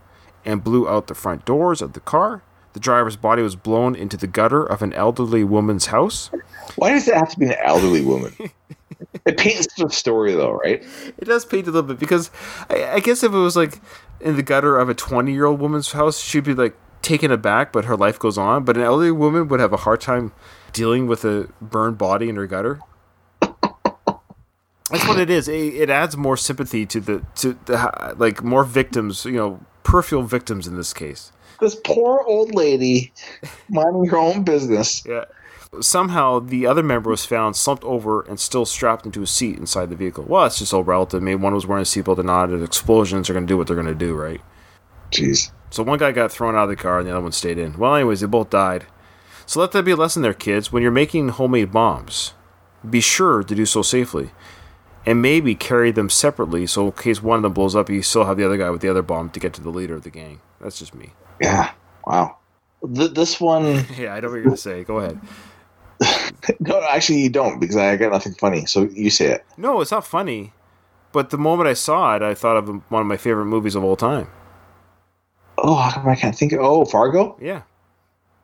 and 0.45 0.63
blew 0.63 0.89
out 0.89 1.07
the 1.07 1.15
front 1.15 1.45
doors 1.45 1.81
of 1.81 1.95
the 1.95 2.01
car. 2.01 2.43
The 2.77 2.81
driver's 2.81 3.17
body 3.17 3.41
was 3.41 3.57
blown 3.57 3.95
into 3.95 4.19
the 4.19 4.27
gutter 4.27 4.63
of 4.63 4.83
an 4.83 4.93
elderly 4.93 5.45
woman's 5.45 5.87
house. 5.87 6.29
Why 6.75 6.91
does 6.91 7.09
it 7.09 7.15
have 7.15 7.31
to 7.31 7.39
be 7.39 7.47
an 7.47 7.57
elderly 7.65 8.03
woman? 8.03 8.35
it 9.25 9.39
paints 9.39 9.67
the 9.79 9.89
story, 9.89 10.35
though, 10.35 10.53
right? 10.53 10.85
It 11.17 11.25
does 11.25 11.47
paint 11.47 11.69
a 11.69 11.71
little 11.71 11.89
bit 11.89 11.99
because 11.99 12.31
I, 12.69 12.85
I 12.85 13.01
guess 13.01 13.23
if 13.23 13.33
it 13.33 13.39
was 13.39 13.57
like 13.57 13.81
in 14.21 14.37
the 14.37 14.43
gutter 14.43 14.77
of 14.77 14.91
a 14.91 14.95
20 14.95 15.33
year 15.33 15.47
old 15.47 15.59
woman's 15.59 15.93
house, 15.93 16.21
she'd 16.21 16.45
be 16.45 16.53
like 16.53 16.77
taken 17.01 17.31
aback, 17.31 17.73
but 17.73 17.87
her 17.87 17.97
life 17.97 18.19
goes 18.19 18.37
on. 18.37 18.67
But 18.67 18.77
an 18.77 18.83
elderly 18.83 19.11
woman 19.11 19.49
would 19.49 19.59
have 19.59 19.73
a 19.73 19.79
hard 19.79 20.03
time 20.03 20.33
dealing 20.75 21.07
with 21.07 21.25
a 21.25 21.49
burned 21.63 21.97
body 21.97 22.29
in 22.29 22.37
her 22.37 22.47
gutter. 22.47 22.81
That's 23.41 25.09
what 25.09 25.19
it 25.19 25.31
is. 25.31 25.49
It, 25.49 25.77
it 25.77 25.89
adds 25.89 26.15
more 26.15 26.37
sympathy 26.37 26.85
to 26.85 27.01
the 27.01 27.25
to 27.37 27.59
the 27.65 28.15
like 28.19 28.45
more 28.45 28.65
victims. 28.65 29.25
You 29.25 29.33
know, 29.33 29.61
peripheral 29.83 30.25
victims 30.25 30.67
in 30.67 30.77
this 30.77 30.93
case. 30.93 31.33
This 31.61 31.75
poor 31.85 32.23
old 32.27 32.55
lady 32.55 33.13
minding 33.69 34.07
her 34.07 34.19
own 34.19 34.43
business. 34.43 35.05
Yeah. 35.07 35.25
Somehow 35.81 36.39
the 36.39 36.67
other 36.67 36.83
member 36.83 37.11
was 37.11 37.25
found 37.25 37.57
slumped 37.57 37.85
over 37.85 38.23
and 38.23 38.39
still 38.39 38.65
strapped 38.65 39.05
into 39.05 39.23
a 39.23 39.27
seat 39.27 39.59
inside 39.59 39.91
the 39.91 39.97
vehicle. 39.97 40.25
Well, 40.27 40.47
it's 40.47 40.59
just 40.59 40.73
all 40.73 40.85
relative. 40.85 41.23
Maybe 41.23 41.37
one 41.37 41.55
was 41.55 41.67
wearing 41.67 41.83
a 41.83 41.85
seatbelt 41.85 42.19
or 42.19 42.23
not. 42.23 42.51
And 42.51 42.63
explosions 42.63 43.29
are 43.29 43.33
going 43.33 43.47
to 43.47 43.53
do 43.53 43.59
what 43.59 43.67
they're 43.67 43.77
going 43.77 43.87
to 43.87 43.95
do, 43.95 44.15
right? 44.15 44.41
Jeez. 45.11 45.51
So 45.71 45.83
one 45.83 45.99
guy 45.99 46.13
got 46.13 46.33
thrown 46.33 46.55
out 46.55 46.65
of 46.65 46.69
the 46.71 46.77
car 46.77 46.99
and 46.99 47.09
the 47.09 47.13
other 47.13 47.23
one 47.23 47.33
stayed 47.33 47.59
in. 47.59 47.77
Well, 47.77 47.95
anyways, 47.95 48.21
they 48.21 48.27
both 48.27 48.51
died. 48.51 48.87
So 49.45 49.61
let 49.61 49.73
that 49.73 49.85
be 49.85 49.93
a 49.93 49.97
lesson 49.97 50.23
there, 50.23 50.35
kids. 50.35 50.73
When 50.73 50.83
you're 50.83 50.93
making 50.93 51.31
homemade 51.31 51.73
bombs, 51.73 52.35
be 52.89 53.01
sure 53.01 53.43
to 53.43 53.55
do 53.55 53.67
so 53.67 53.83
safely. 53.83 54.31
And 55.07 55.23
maybe 55.23 55.55
carry 55.55 55.93
them 55.93 56.11
separately 56.11 56.67
so 56.67 56.87
in 56.87 56.93
case 56.93 57.23
one 57.23 57.37
of 57.37 57.43
them 57.43 57.53
blows 57.53 57.77
up, 57.77 57.89
you 57.89 58.03
still 58.03 58.25
have 58.25 58.37
the 58.37 58.45
other 58.45 58.57
guy 58.57 58.71
with 58.71 58.81
the 58.81 58.89
other 58.89 59.03
bomb 59.03 59.31
to 59.31 59.41
get 59.41 59.55
to 59.55 59.63
the 59.63 59.71
leader 59.71 59.95
of 59.95 60.03
the 60.03 60.11
gang. 60.11 60.41
That's 60.61 60.79
just 60.79 60.95
me. 60.95 61.13
Yeah. 61.41 61.71
Wow. 62.07 62.39
Th- 62.95 63.13
this 63.13 63.41
one. 63.41 63.65
yeah, 63.97 64.15
I 64.15 64.21
don't 64.21 64.25
know 64.25 64.29
what 64.31 64.35
you're 64.35 64.45
going 64.45 64.57
to 64.57 64.57
say. 64.57 64.85
Go 64.85 64.99
ahead. 64.99 65.21
no, 66.61 66.83
actually, 66.83 67.21
you 67.21 67.31
don't 67.31 67.61
because 67.61 67.77
I 67.77 67.97
got 67.97 68.13
nothing 68.13 68.35
funny. 68.35 68.67
So 68.67 68.83
you 68.83 69.11
say 69.11 69.27
it. 69.27 69.45
No, 69.57 69.81
it's 69.81 69.93
not 69.93 70.07
funny. 70.07 70.53
But 71.13 71.31
the 71.31 71.39
moment 71.39 71.69
I 71.69 71.75
saw 71.75 72.17
it, 72.17 72.23
I 72.23 72.35
thought 72.35 72.57
of 72.57 72.69
one 72.91 73.01
of 73.01 73.07
my 73.07 73.17
favorite 73.17 73.47
movies 73.47 73.75
of 73.75 73.85
all 73.85 73.97
time. 73.97 74.29
Oh, 75.59 75.75
how 75.77 75.91
come 75.93 76.09
I 76.09 76.17
can't 76.17 76.37
think 76.37 76.53
of 76.53 76.61
Oh, 76.61 76.85
Fargo? 76.85 77.37
Yeah. 77.41 77.63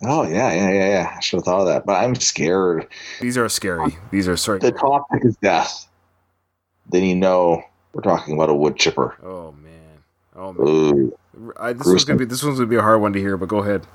Oh, 0.04 0.22
yeah, 0.26 0.52
yeah, 0.52 0.70
yeah, 0.70 0.88
yeah. 0.88 1.14
I 1.16 1.20
should 1.20 1.38
have 1.38 1.44
thought 1.44 1.60
of 1.60 1.66
that. 1.66 1.84
But 1.84 2.02
I'm 2.02 2.14
scared. 2.14 2.88
These 3.20 3.36
are 3.36 3.48
scary. 3.48 3.98
These 4.10 4.26
are 4.28 4.36
sorry. 4.36 4.58
The 4.58 4.72
topic 4.72 5.24
is 5.24 5.36
death. 5.36 5.86
Then 6.90 7.04
you 7.04 7.14
know 7.14 7.62
we're 7.92 8.02
talking 8.02 8.34
about 8.34 8.50
a 8.50 8.54
wood 8.54 8.76
chipper. 8.76 9.16
Oh, 9.22 9.52
man. 9.52 10.02
Oh, 10.36 10.52
man. 10.52 11.12
I, 11.56 11.72
this 11.72 11.86
one's 11.86 12.04
gonna 12.04 12.18
be 12.18 12.24
this 12.24 12.42
one's 12.42 12.58
gonna 12.58 12.68
be 12.68 12.76
a 12.76 12.82
hard 12.82 13.00
one 13.00 13.12
to 13.14 13.18
hear, 13.18 13.36
but 13.36 13.48
go 13.48 13.58
ahead. 13.58 13.86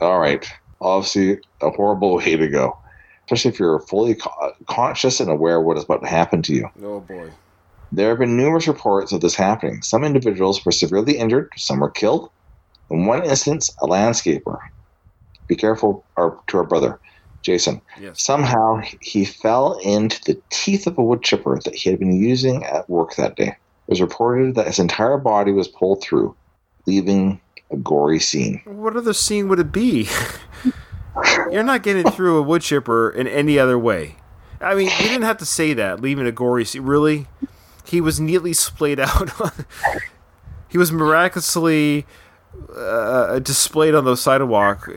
All 0.00 0.18
right. 0.18 0.46
Obviously, 0.80 1.40
a 1.60 1.70
horrible 1.70 2.16
way 2.16 2.36
to 2.36 2.48
go, 2.48 2.76
especially 3.26 3.50
if 3.52 3.58
you're 3.58 3.80
fully 3.80 4.16
co- 4.16 4.52
conscious 4.66 5.20
and 5.20 5.30
aware 5.30 5.58
of 5.58 5.64
what 5.64 5.76
is 5.76 5.84
about 5.84 6.02
to 6.02 6.08
happen 6.08 6.42
to 6.42 6.54
you. 6.54 6.68
Oh 6.82 7.00
boy. 7.00 7.30
There 7.92 8.08
have 8.08 8.18
been 8.18 8.36
numerous 8.36 8.66
reports 8.66 9.12
of 9.12 9.20
this 9.20 9.34
happening. 9.34 9.82
Some 9.82 10.02
individuals 10.02 10.64
were 10.64 10.72
severely 10.72 11.18
injured, 11.18 11.50
some 11.56 11.80
were 11.80 11.90
killed. 11.90 12.30
In 12.90 13.06
one 13.06 13.24
instance, 13.24 13.70
a 13.82 13.86
landscaper. 13.86 14.58
Be 15.46 15.56
careful, 15.56 16.04
our, 16.16 16.38
to 16.46 16.56
our 16.58 16.64
brother, 16.64 16.98
Jason. 17.42 17.80
Yes. 18.00 18.22
Somehow, 18.22 18.80
he 19.00 19.24
fell 19.24 19.74
into 19.78 20.20
the 20.24 20.40
teeth 20.50 20.86
of 20.86 20.96
a 20.98 21.02
wood 21.02 21.22
chipper 21.22 21.58
that 21.64 21.74
he 21.74 21.90
had 21.90 21.98
been 21.98 22.12
using 22.14 22.64
at 22.64 22.88
work 22.88 23.16
that 23.16 23.36
day. 23.36 23.48
It 23.48 23.90
was 23.90 24.00
reported 24.00 24.54
that 24.54 24.66
his 24.66 24.78
entire 24.78 25.18
body 25.18 25.52
was 25.52 25.68
pulled 25.68 26.02
through, 26.02 26.34
leaving 26.86 27.40
a 27.70 27.76
gory 27.76 28.20
scene. 28.20 28.62
What 28.64 28.96
other 28.96 29.12
scene 29.12 29.48
would 29.48 29.58
it 29.58 29.72
be? 29.72 30.08
You're 31.50 31.62
not 31.62 31.82
getting 31.82 32.10
through 32.10 32.38
a 32.38 32.42
wood 32.42 32.62
chipper 32.62 33.10
in 33.10 33.26
any 33.26 33.58
other 33.58 33.78
way. 33.78 34.16
I 34.60 34.74
mean, 34.74 34.86
you 34.86 35.08
didn't 35.08 35.22
have 35.22 35.38
to 35.38 35.46
say 35.46 35.74
that, 35.74 36.00
leaving 36.00 36.26
a 36.26 36.32
gory 36.32 36.64
scene. 36.64 36.82
Really? 36.82 37.26
He 37.84 38.00
was 38.00 38.20
neatly 38.20 38.52
splayed 38.52 39.00
out. 39.00 39.30
he 40.68 40.78
was 40.78 40.92
miraculously 40.92 42.06
uh, 42.74 43.38
displayed 43.40 43.94
on 43.94 44.04
the 44.04 44.16
sidewalk, 44.16 44.88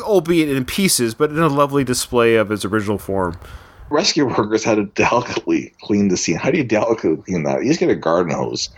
albeit 0.00 0.48
in 0.48 0.64
pieces, 0.64 1.14
but 1.14 1.30
in 1.30 1.38
a 1.38 1.48
lovely 1.48 1.84
display 1.84 2.36
of 2.36 2.48
his 2.48 2.64
original 2.64 2.98
form. 2.98 3.38
Rescue 3.90 4.26
workers 4.26 4.64
had 4.64 4.76
to 4.76 4.84
delicately 4.84 5.72
clean 5.82 6.08
the 6.08 6.16
scene. 6.16 6.36
How 6.36 6.50
do 6.50 6.58
you 6.58 6.64
delicately 6.64 7.22
clean 7.22 7.42
that? 7.44 7.62
You 7.62 7.68
just 7.68 7.80
get 7.80 7.90
a 7.90 7.94
garden 7.94 8.32
hose. 8.32 8.70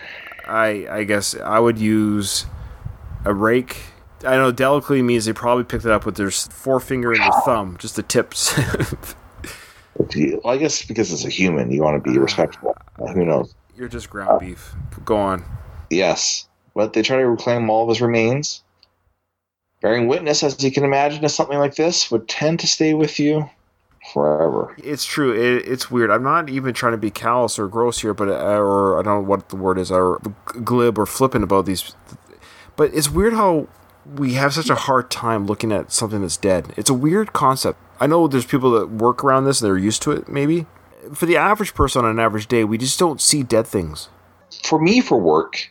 I 0.47 0.87
I 0.91 1.05
guess 1.05 1.35
I 1.37 1.59
would 1.59 1.79
use 1.79 2.47
a 3.25 3.33
rake. 3.33 3.77
I 4.27 4.37
know 4.37 4.51
delicately 4.51 5.03
means 5.03 5.27
they 5.27 5.33
probably 5.33 5.65
picked 5.65 5.85
it 5.85 5.91
up 5.91 6.07
with 6.07 6.17
their 6.17 6.31
forefinger 6.31 7.13
and 7.13 7.21
their 7.21 7.41
thumb, 7.45 7.77
just 7.79 7.97
the 7.97 8.03
tips. 8.03 8.57
well, 9.97 10.41
I 10.47 10.57
guess 10.57 10.85
because 10.85 11.13
it's 11.13 11.25
a 11.25 11.31
human, 11.31 11.71
you 11.71 11.83
want 11.83 12.03
to 12.03 12.11
be 12.11 12.19
uh, 12.19 12.23
respectful. 12.23 12.77
Who 12.99 13.25
knows? 13.25 13.55
You're 13.77 13.89
just 13.89 14.09
ground 14.11 14.41
beef. 14.41 14.75
Go 15.05 15.17
on. 15.17 15.45
Yes, 15.91 16.49
but 16.75 16.93
they 16.93 17.03
try 17.03 17.19
to 17.19 17.29
reclaim 17.29 17.69
all 17.71 17.85
of 17.85 17.89
his 17.91 18.01
remains. 18.01 18.64
Bearing 19.85 20.09
witness, 20.09 20.43
as 20.43 20.65
you 20.65 20.73
can 20.73 20.83
imagine, 20.83 21.21
to 21.21 21.29
something 21.29 21.59
like 21.59 21.75
this 21.75 22.11
would 22.11 22.27
tend 22.27 22.59
to 22.61 22.67
stay 22.67 22.95
with 22.95 23.21
you 23.21 23.51
forever. 24.15 24.75
It's 24.79 25.05
true. 25.05 25.35
It, 25.35 25.69
it's 25.69 25.91
weird. 25.91 26.11
I'm 26.11 26.23
not 26.23 26.49
even 26.49 26.73
trying 26.73 26.93
to 26.93 26.99
be 26.99 27.11
callous 27.11 27.59
or 27.59 27.69
gross 27.69 28.01
here, 28.01 28.15
but 28.15 28.29
uh, 28.29 28.33
or 28.33 28.99
I 28.99 29.03
don't 29.03 29.23
know 29.23 29.29
what 29.29 29.51
the 29.51 29.57
word 29.57 29.77
is, 29.77 29.91
or 29.91 30.23
glib 30.65 30.99
or 30.99 31.05
flippant 31.05 31.45
about 31.45 31.67
these. 31.67 31.95
But 32.77 32.95
it's 32.95 33.11
weird 33.11 33.35
how 33.35 33.69
we 34.07 34.33
have 34.33 34.55
such 34.55 34.71
a 34.71 34.75
hard 34.75 35.11
time 35.11 35.45
looking 35.45 35.71
at 35.71 35.93
something 35.93 36.23
that's 36.23 36.39
dead. 36.39 36.73
It's 36.79 36.89
a 36.89 36.95
weird 36.95 37.35
concept. 37.35 37.79
I 38.01 38.07
know 38.07 38.27
there's 38.27 38.47
people 38.47 38.71
that 38.71 38.89
work 38.89 39.23
around 39.23 39.45
this; 39.45 39.61
and 39.61 39.69
they're 39.69 39.77
used 39.77 40.01
to 40.05 40.13
it. 40.13 40.31
Maybe 40.31 40.65
for 41.13 41.27
the 41.27 41.37
average 41.37 41.75
person 41.75 42.07
on 42.07 42.11
an 42.11 42.19
average 42.19 42.47
day, 42.47 42.65
we 42.65 42.79
just 42.79 42.99
don't 42.99 43.21
see 43.21 43.43
dead 43.43 43.67
things. 43.67 44.09
For 44.63 44.81
me, 44.81 45.03
for 45.03 45.19
work, 45.19 45.71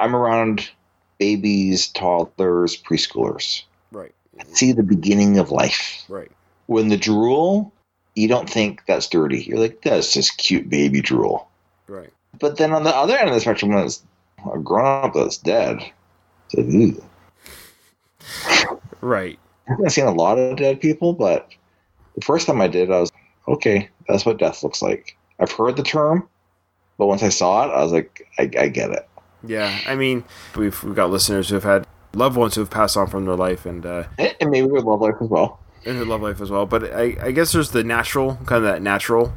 I'm 0.00 0.16
around 0.16 0.70
babies, 1.24 1.88
toddlers, 1.88 2.76
preschoolers. 2.76 3.62
Right. 3.92 4.12
See 4.52 4.72
the 4.72 4.82
beginning 4.82 5.38
of 5.38 5.50
life. 5.50 6.04
Right. 6.08 6.30
When 6.66 6.88
the 6.88 6.98
drool, 6.98 7.72
you 8.14 8.28
don't 8.28 8.50
think 8.50 8.82
that's 8.86 9.08
dirty. 9.08 9.42
You're 9.44 9.58
like, 9.58 9.80
that's 9.82 10.12
just 10.12 10.36
cute 10.36 10.68
baby 10.68 11.00
drool. 11.00 11.48
Right. 11.88 12.12
But 12.40 12.58
then 12.58 12.72
on 12.72 12.84
the 12.84 12.94
other 12.94 13.16
end 13.16 13.28
of 13.28 13.34
the 13.34 13.40
spectrum, 13.40 13.72
when 13.72 13.84
it's 13.84 14.02
a 14.52 14.58
grown 14.58 15.04
up 15.04 15.14
that's 15.14 15.38
dead, 15.38 15.78
it's 16.50 16.54
like, 16.54 16.66
ooh. 16.66 17.02
Right. 19.00 19.38
I 19.66 19.70
haven't 19.70 19.90
seen 19.90 20.06
a 20.06 20.12
lot 20.12 20.38
of 20.38 20.58
dead 20.58 20.78
people, 20.80 21.14
but 21.14 21.48
the 22.16 22.24
first 22.24 22.46
time 22.46 22.60
I 22.60 22.68
did, 22.68 22.90
I 22.90 23.00
was 23.00 23.12
okay. 23.48 23.88
That's 24.08 24.26
what 24.26 24.38
death 24.38 24.62
looks 24.62 24.82
like. 24.82 25.16
I've 25.40 25.52
heard 25.52 25.76
the 25.76 25.82
term, 25.82 26.28
but 26.98 27.06
once 27.06 27.22
I 27.22 27.30
saw 27.30 27.64
it, 27.64 27.72
I 27.72 27.82
was 27.82 27.92
like, 27.92 28.28
I, 28.38 28.42
I 28.58 28.68
get 28.68 28.90
it. 28.90 29.08
Yeah, 29.46 29.78
I 29.86 29.94
mean, 29.94 30.24
we've 30.56 30.82
we've 30.82 30.94
got 30.94 31.10
listeners 31.10 31.48
who 31.48 31.54
have 31.56 31.64
had 31.64 31.86
loved 32.14 32.36
ones 32.36 32.54
who 32.54 32.60
have 32.60 32.70
passed 32.70 32.96
on 32.96 33.06
from 33.08 33.24
their 33.24 33.36
life, 33.36 33.66
and 33.66 33.84
uh, 33.84 34.04
and 34.18 34.50
maybe 34.50 34.66
with 34.66 34.84
love 34.84 35.00
life 35.00 35.16
as 35.20 35.28
well. 35.28 35.60
And 35.86 35.98
their 35.98 36.06
love 36.06 36.22
life 36.22 36.40
as 36.40 36.50
well. 36.50 36.66
But 36.66 36.94
I, 36.94 37.16
I 37.20 37.30
guess 37.30 37.52
there's 37.52 37.70
the 37.70 37.84
natural 37.84 38.36
kind 38.46 38.64
of 38.64 38.64
that 38.64 38.82
natural. 38.82 39.34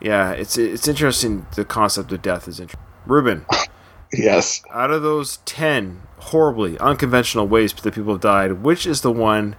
Yeah, 0.00 0.32
it's 0.32 0.58
it's 0.58 0.88
interesting. 0.88 1.46
The 1.54 1.64
concept 1.64 2.12
of 2.12 2.22
death 2.22 2.48
is 2.48 2.60
interesting. 2.60 2.86
Ruben. 3.06 3.46
yes. 4.12 4.62
Out 4.70 4.90
of 4.90 5.02
those 5.02 5.38
ten 5.38 6.02
horribly 6.18 6.78
unconventional 6.78 7.48
ways 7.48 7.72
that 7.72 7.94
people 7.94 8.12
have 8.12 8.20
died, 8.20 8.62
which 8.62 8.86
is 8.86 9.00
the 9.00 9.12
one 9.12 9.56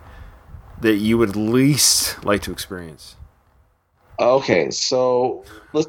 that 0.79 0.95
you 0.95 1.17
would 1.17 1.35
least 1.35 2.23
like 2.25 2.41
to 2.43 2.51
experience? 2.51 3.15
Okay, 4.19 4.69
so 4.69 5.43
let's 5.73 5.87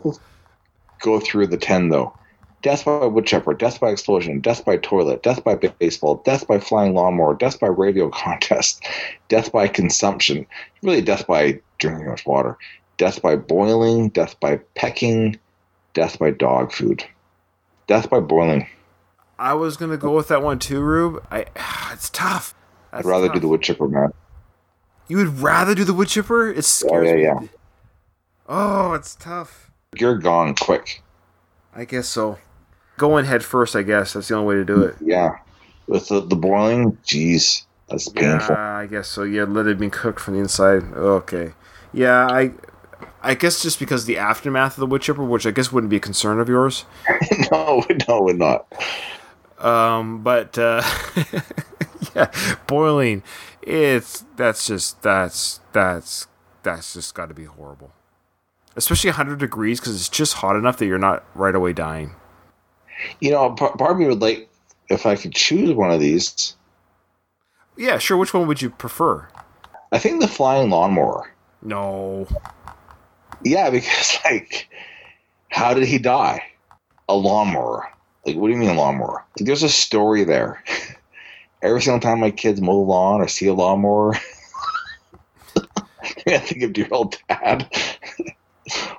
go 1.00 1.20
through 1.20 1.48
the 1.48 1.56
ten 1.56 1.88
though. 1.90 2.16
Death 2.64 2.86
by 2.86 3.04
wood 3.04 3.26
chipper, 3.26 3.52
death 3.52 3.78
by 3.78 3.90
explosion, 3.90 4.40
death 4.40 4.64
by 4.64 4.78
toilet, 4.78 5.22
death 5.22 5.44
by 5.44 5.54
baseball, 5.54 6.22
death 6.24 6.46
by 6.46 6.58
flying 6.58 6.94
lawnmower, 6.94 7.34
death 7.34 7.60
by 7.60 7.66
radio 7.66 8.08
contest, 8.08 8.82
death 9.28 9.52
by 9.52 9.68
consumption, 9.68 10.46
really 10.82 11.02
death 11.02 11.26
by 11.26 11.60
drinking 11.76 12.04
too 12.04 12.10
much 12.10 12.24
water, 12.24 12.56
death 12.96 13.20
by 13.20 13.36
boiling, 13.36 14.08
death 14.08 14.40
by 14.40 14.56
pecking, 14.76 15.38
death 15.92 16.18
by 16.18 16.30
dog 16.30 16.72
food, 16.72 17.04
death 17.86 18.08
by 18.08 18.18
boiling. 18.18 18.66
I 19.38 19.52
was 19.52 19.76
gonna 19.76 19.98
go 19.98 20.16
with 20.16 20.28
that 20.28 20.42
one 20.42 20.58
too, 20.58 20.80
Rube. 20.80 21.22
I, 21.30 21.44
it's 21.92 22.08
tough. 22.08 22.54
That's 22.92 23.06
I'd 23.06 23.10
rather 23.10 23.26
tough. 23.26 23.34
do 23.34 23.40
the 23.40 23.48
wood 23.48 23.60
chipper, 23.60 23.88
man. 23.88 24.14
You 25.06 25.18
would 25.18 25.40
rather 25.40 25.74
do 25.74 25.84
the 25.84 25.92
wood 25.92 26.08
chipper? 26.08 26.50
It 26.50 26.64
scares 26.64 27.10
oh, 27.10 27.14
yeah. 27.14 27.40
Yeah. 27.42 27.48
Oh, 28.48 28.94
it's 28.94 29.14
tough. 29.16 29.70
You're 29.94 30.16
gone 30.16 30.54
quick. 30.54 31.02
I 31.74 31.84
guess 31.84 32.08
so 32.08 32.38
going 32.96 33.24
head 33.24 33.44
first, 33.44 33.76
I 33.76 33.82
guess. 33.82 34.12
That's 34.12 34.28
the 34.28 34.36
only 34.36 34.54
way 34.54 34.54
to 34.60 34.64
do 34.64 34.82
it. 34.82 34.96
Yeah. 35.00 35.36
With 35.86 36.08
the, 36.08 36.20
the 36.20 36.36
boiling, 36.36 36.96
jeez, 37.04 37.64
that's 37.88 38.08
painful. 38.08 38.54
Yeah, 38.54 38.76
I 38.76 38.86
guess 38.86 39.08
so. 39.08 39.22
Yeah, 39.22 39.44
let 39.44 39.66
it 39.66 39.78
be 39.78 39.90
cooked 39.90 40.20
from 40.20 40.34
the 40.34 40.40
inside. 40.40 40.82
Okay. 40.94 41.52
Yeah, 41.92 42.26
I 42.26 42.52
I 43.22 43.34
guess 43.34 43.62
just 43.62 43.78
because 43.78 44.04
the 44.04 44.18
aftermath 44.18 44.74
of 44.74 44.80
the 44.80 44.86
wood 44.86 45.02
chipper, 45.02 45.24
which 45.24 45.46
I 45.46 45.50
guess 45.50 45.72
wouldn't 45.72 45.90
be 45.90 45.96
a 45.96 46.00
concern 46.00 46.40
of 46.40 46.48
yours. 46.48 46.84
no, 47.50 47.84
no, 48.08 48.22
would 48.22 48.38
not. 48.38 48.66
Um, 49.58 50.22
but 50.22 50.58
uh, 50.58 50.82
yeah, 52.14 52.30
boiling, 52.66 53.22
it's 53.62 54.24
that's 54.36 54.66
just 54.66 55.02
that's 55.02 55.60
that's 55.72 56.26
that's 56.62 56.94
just 56.94 57.14
got 57.14 57.28
to 57.28 57.34
be 57.34 57.44
horrible, 57.44 57.92
especially 58.76 59.08
100 59.10 59.38
degrees 59.38 59.80
because 59.80 59.96
it's 59.96 60.08
just 60.08 60.34
hot 60.34 60.56
enough 60.56 60.76
that 60.78 60.86
you're 60.86 60.98
not 60.98 61.24
right 61.34 61.54
away 61.54 61.72
dying. 61.72 62.14
You 63.20 63.30
know, 63.30 63.50
Barbie 63.50 64.06
would 64.06 64.20
like 64.20 64.48
if 64.88 65.06
I 65.06 65.16
could 65.16 65.34
choose 65.34 65.72
one 65.72 65.90
of 65.90 66.00
these. 66.00 66.56
Yeah, 67.76 67.98
sure. 67.98 68.16
Which 68.16 68.34
one 68.34 68.46
would 68.46 68.62
you 68.62 68.70
prefer? 68.70 69.28
I 69.92 69.98
think 69.98 70.20
the 70.20 70.28
flying 70.28 70.70
lawnmower. 70.70 71.32
No. 71.62 72.26
Yeah, 73.42 73.70
because 73.70 74.18
like, 74.24 74.68
how 75.48 75.74
did 75.74 75.86
he 75.86 75.98
die? 75.98 76.42
A 77.08 77.14
lawnmower. 77.14 77.90
Like, 78.26 78.36
what 78.36 78.48
do 78.48 78.54
you 78.54 78.58
mean 78.58 78.70
a 78.70 78.74
lawnmower? 78.74 79.24
Like, 79.38 79.46
there's 79.46 79.62
a 79.62 79.68
story 79.68 80.24
there. 80.24 80.62
Every 81.62 81.80
single 81.80 82.00
time 82.00 82.20
my 82.20 82.30
kids 82.30 82.60
mow 82.60 82.84
the 82.84 82.90
lawn 82.90 83.20
or 83.22 83.28
see 83.28 83.46
a 83.46 83.54
lawnmower, 83.54 84.14
I 86.26 86.38
think 86.38 86.62
of 86.62 86.72
dear 86.74 86.88
old 86.90 87.16
dad. 87.28 87.68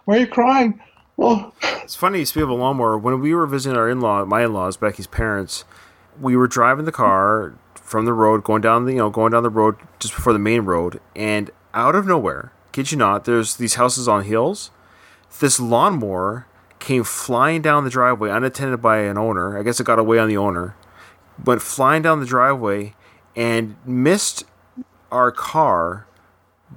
Why 0.06 0.18
are 0.18 0.20
you 0.22 0.28
crying? 0.28 0.80
Oh, 1.18 1.54
It's 1.84 1.96
funny 1.96 2.20
you 2.20 2.26
speak 2.26 2.44
of 2.44 2.50
a 2.50 2.54
lawnmower. 2.54 2.98
When 2.98 3.22
we 3.22 3.34
were 3.34 3.48
visiting 3.48 3.78
our 3.78 3.90
in-law, 3.90 4.26
my 4.26 4.44
in-laws, 4.44 4.78
Becky's 4.78 5.08
parents, 5.08 5.64
we 6.20 6.36
were 6.36 6.48
driving 6.48 6.86
the 6.86 6.92
car 6.92 7.54
from 7.76 8.06
the 8.06 8.14
road, 8.14 8.44
going 8.44 8.62
down 8.62 8.86
the 8.86 8.94
you 8.94 8.98
know 8.98 9.10
going 9.10 9.32
down 9.32 9.44
the 9.44 9.50
road 9.50 9.78
just 10.00 10.16
before 10.16 10.34
the 10.34 10.40
main 10.40 10.62
road, 10.62 11.00
and 11.16 11.52
out 11.74 11.96
of 11.96 12.06
nowhere, 12.08 12.52
kid 12.72 12.92
you 12.92 12.98
not, 12.98 13.26
there's 13.26 13.56
these 13.58 13.76
houses 13.76 14.08
on 14.08 14.24
hills. 14.24 14.72
This 15.40 15.60
lawnmower 15.60 16.48
came 16.80 17.04
flying 17.04 17.62
down 17.62 17.84
the 17.84 17.90
driveway 17.90 18.30
unattended 18.30 18.82
by 18.82 19.00
an 19.00 19.18
owner. 19.18 19.58
I 19.58 19.64
guess 19.64 19.80
it 19.80 19.86
got 19.86 20.00
away 20.00 20.18
on 20.18 20.28
the 20.28 20.38
owner. 20.38 20.76
Went 21.44 21.62
flying 21.62 22.02
down 22.02 22.20
the 22.20 22.26
driveway 22.26 22.96
and 23.36 23.76
missed 23.86 24.46
our 25.12 25.32
car 25.32 26.08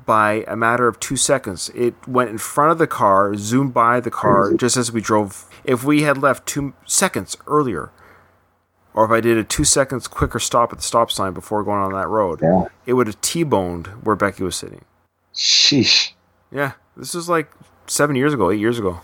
by 0.07 0.45
a 0.47 0.57
matter 0.57 0.87
of 0.89 1.01
two 1.01 1.17
seconds. 1.17 1.71
It 1.75 1.95
went 2.07 2.31
in 2.31 2.39
front 2.39 2.73
of 2.73 2.79
the 2.79 2.87
car, 2.87 3.35
zoomed 3.37 3.75
by 3.75 4.01
the 4.01 4.11
car 4.11 4.53
just 4.55 4.77
as 4.77 4.93
we 4.93 5.01
drove. 5.01 5.45
If 5.65 5.85
we 5.85 6.03
had 6.03 6.19
left 6.19 6.47
two 6.47 6.75
seconds 6.87 7.37
earlier, 7.47 7.91
or 8.95 9.05
if 9.05 9.11
I 9.11 9.21
did 9.21 9.37
a 9.39 9.45
two 9.45 9.65
seconds 9.65 10.07
quicker 10.09 10.39
stop 10.39 10.73
at 10.73 10.79
the 10.79 10.85
stop 10.85 11.11
sign 11.11 11.33
before 11.33 11.63
going 11.65 11.81
on 11.83 11.93
that 11.93 12.09
road, 12.09 12.41
Yeah. 12.43 12.65
it 12.87 12.95
would 12.95 13.07
have 13.07 13.21
T-boned 13.21 13.87
where 14.05 14.17
Becky 14.17 14.43
was 14.45 14.57
sitting. 14.57 14.85
sheesh. 15.35 16.13
Yeah, 16.51 16.73
this 16.97 17.15
is 17.15 17.29
like 17.29 17.51
seven 17.87 18.17
years 18.17 18.33
ago, 18.35 18.51
eight 18.51 18.59
years 18.61 18.79
ago. 18.79 19.01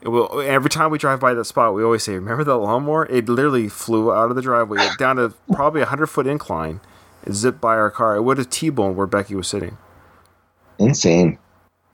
It 0.00 0.08
will, 0.08 0.40
every 0.40 0.68
time 0.70 0.90
we 0.90 0.98
drive 0.98 1.20
by 1.20 1.32
that 1.34 1.44
spot, 1.44 1.74
we 1.74 1.84
always 1.84 2.02
say, 2.02 2.14
"Remember 2.14 2.42
that 2.42 2.56
lawnmower? 2.56 3.06
It 3.06 3.28
literally 3.28 3.68
flew 3.68 4.12
out 4.12 4.30
of 4.30 4.36
the 4.36 4.42
driveway 4.42 4.88
down 4.98 5.14
to 5.16 5.32
probably 5.52 5.80
a 5.82 5.86
hundred 5.86 6.08
foot 6.08 6.26
incline 6.26 6.80
zipped 7.30 7.60
by 7.60 7.74
our 7.76 7.90
car. 7.90 8.16
It 8.16 8.22
would 8.22 8.38
have 8.38 8.50
T-boned 8.50 8.96
where 8.96 9.06
Becky 9.06 9.34
was 9.34 9.46
sitting, 9.48 9.76
Insane. 10.78 11.38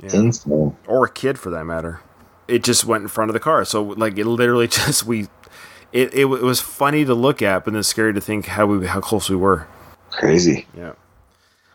Yeah. 0.00 0.14
Insane. 0.14 0.76
or 0.86 1.04
a 1.06 1.10
kid 1.10 1.38
for 1.38 1.50
that 1.50 1.64
matter. 1.64 2.00
It 2.46 2.64
just 2.64 2.84
went 2.84 3.02
in 3.02 3.08
front 3.08 3.28
of 3.30 3.34
the 3.34 3.40
car, 3.40 3.64
so 3.64 3.82
like 3.82 4.16
it 4.16 4.24
literally 4.26 4.68
just 4.68 5.04
we. 5.04 5.26
It, 5.92 6.12
it, 6.12 6.20
it 6.26 6.42
was 6.42 6.60
funny 6.60 7.04
to 7.06 7.14
look 7.14 7.40
at, 7.40 7.64
but 7.64 7.72
then 7.72 7.82
scary 7.82 8.12
to 8.12 8.20
think 8.20 8.46
how 8.46 8.66
we 8.66 8.86
how 8.86 9.00
close 9.00 9.28
we 9.30 9.36
were. 9.36 9.66
Crazy. 10.10 10.66
Yeah. 10.76 10.92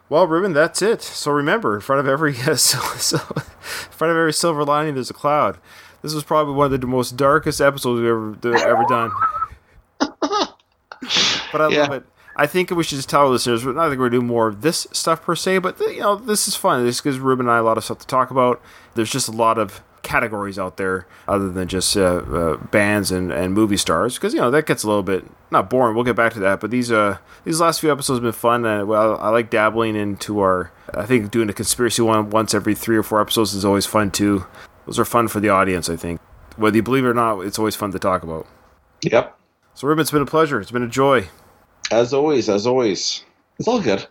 Well, 0.10 0.28
Ruban, 0.28 0.54
that's 0.54 0.82
it. 0.84 1.02
So 1.02 1.32
remember, 1.32 1.74
in 1.76 1.82
front 1.82 2.00
of 2.00 2.08
every 2.08 2.38
uh, 2.42 2.56
so, 2.56 2.80
so, 2.98 3.18
in 3.36 3.42
front 3.92 4.12
of 4.12 4.18
every 4.18 4.34
silver 4.34 4.64
lining, 4.64 4.94
there's 4.96 5.10
a 5.10 5.14
cloud. 5.16 5.58
This 6.04 6.14
was 6.14 6.24
probably 6.24 6.54
one 6.54 6.72
of 6.74 6.80
the 6.82 6.86
most 6.88 7.18
darkest 7.18 7.60
episodes 7.62 8.02
we've 8.02 8.10
ever 8.10 8.36
ever 8.68 8.86
done. 8.88 9.12
but 10.00 11.62
I 11.62 11.68
Yeah. 11.72 11.82
love 11.82 11.92
it. 11.94 12.04
I 12.36 12.48
think 12.48 12.72
we 12.72 12.84
should 12.84 12.96
just 12.98 13.10
tell 13.10 13.30
listeners. 13.30 13.64
Not 13.66 13.90
that 13.90 14.00
we're 14.00 14.10
doing 14.10 14.28
more 14.28 14.48
of 14.48 14.62
this 14.62 14.88
stuff 14.92 15.22
per 15.22 15.36
se, 15.36 15.60
but 15.60 15.80
you 15.80 16.00
know, 16.00 16.16
this 16.16 16.48
is 16.48 16.56
fun. 16.56 16.84
This 16.86 17.00
gives 17.02 17.18
Ruban 17.20 17.42
and 17.42 17.52
I 17.52 17.60
a 17.60 17.64
lot 17.64 17.78
of 17.78 17.84
stuff 17.84 18.00
to 18.00 18.08
talk 18.08 18.32
about. 18.32 18.62
There's 18.96 19.12
just 19.12 19.28
a 19.28 19.32
lot 19.32 19.58
of 19.58 19.82
categories 20.02 20.60
out 20.60 20.76
there 20.76 21.08
other 21.30 21.50
than 21.50 21.66
just 21.68 21.96
uh, 21.96 22.02
uh, 22.02 22.58
bands 22.58 23.10
and, 23.10 23.32
and 23.32 23.54
movie 23.54 23.78
stars 23.78 24.16
because 24.16 24.34
you 24.34 24.40
know 24.42 24.52
that 24.52 24.66
gets 24.66 24.84
a 24.84 24.88
little 24.88 25.02
bit 25.02 25.24
not 25.50 25.70
boring 25.70 25.96
we'll 25.96 26.04
get 26.04 26.14
back 26.14 26.34
to 26.34 26.40
that 26.42 26.60
but 26.60 26.70
these 26.72 26.92
uh 26.92 27.18
these 27.46 27.62
last 27.62 27.80
few 27.80 27.90
episodes 27.90 28.18
have 28.18 28.22
been 28.24 28.34
fun 28.34 28.66
uh, 28.66 28.84
well 28.84 29.18
i 29.20 29.30
like 29.30 29.50
dabbling 29.50 29.96
into 29.96 30.42
our 30.42 30.74
i 30.94 31.06
think 31.06 31.32
doing 31.32 31.50
a 31.50 31.54
conspiracy 31.54 32.02
one 32.02 32.30
once 32.30 32.54
every 32.54 32.76
three 32.76 32.98
or 32.98 33.02
four 33.02 33.22
episodes 33.22 33.54
is 33.54 33.64
always 33.64 33.86
fun 33.86 34.12
too 34.12 34.46
those 34.86 35.00
are 35.00 35.06
fun 35.06 35.30
for 35.30 35.40
the 35.40 35.48
audience 35.48 35.90
i 35.90 35.96
think 35.96 36.20
whether 36.58 36.76
you 36.76 36.84
believe 36.84 37.06
it 37.06 37.08
or 37.08 37.14
not 37.14 37.40
it's 37.40 37.58
always 37.58 37.74
fun 37.78 37.90
to 37.94 37.98
talk 37.98 38.24
about 38.24 38.46
Yep. 39.04 39.40
so 39.74 39.88
ruban 39.88 40.02
it's 40.02 40.12
been 40.12 40.22
a 40.22 40.26
pleasure 40.26 40.60
it's 40.60 40.70
been 40.70 40.84
a 40.84 40.88
joy 40.90 41.30
As 41.94 42.14
always, 42.14 42.50
as 42.50 42.66
always. 42.66 43.24
It's 43.60 43.68
all 43.68 43.80
good. 43.80 44.08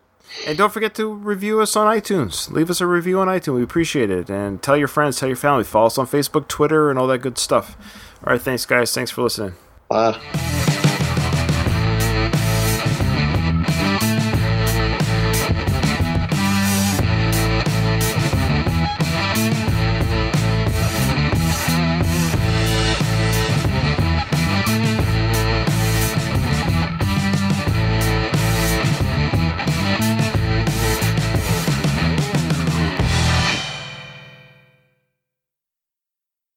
And 0.46 0.56
don't 0.56 0.72
forget 0.72 0.94
to 0.94 1.12
review 1.12 1.60
us 1.60 1.76
on 1.76 1.86
iTunes. 1.94 2.50
Leave 2.50 2.70
us 2.70 2.80
a 2.80 2.86
review 2.86 3.20
on 3.20 3.28
iTunes. 3.28 3.56
We 3.56 3.62
appreciate 3.62 4.08
it. 4.08 4.30
And 4.30 4.62
tell 4.62 4.76
your 4.76 4.88
friends, 4.88 5.18
tell 5.18 5.28
your 5.28 5.36
family. 5.36 5.64
Follow 5.64 5.86
us 5.86 5.98
on 5.98 6.06
Facebook, 6.06 6.48
Twitter, 6.48 6.90
and 6.90 6.98
all 6.98 7.06
that 7.08 7.18
good 7.18 7.38
stuff. 7.38 7.76
All 8.24 8.32
right. 8.32 8.40
Thanks, 8.40 8.64
guys. 8.64 8.94
Thanks 8.94 9.10
for 9.10 9.22
listening. 9.22 9.54
Uh, 9.90 10.18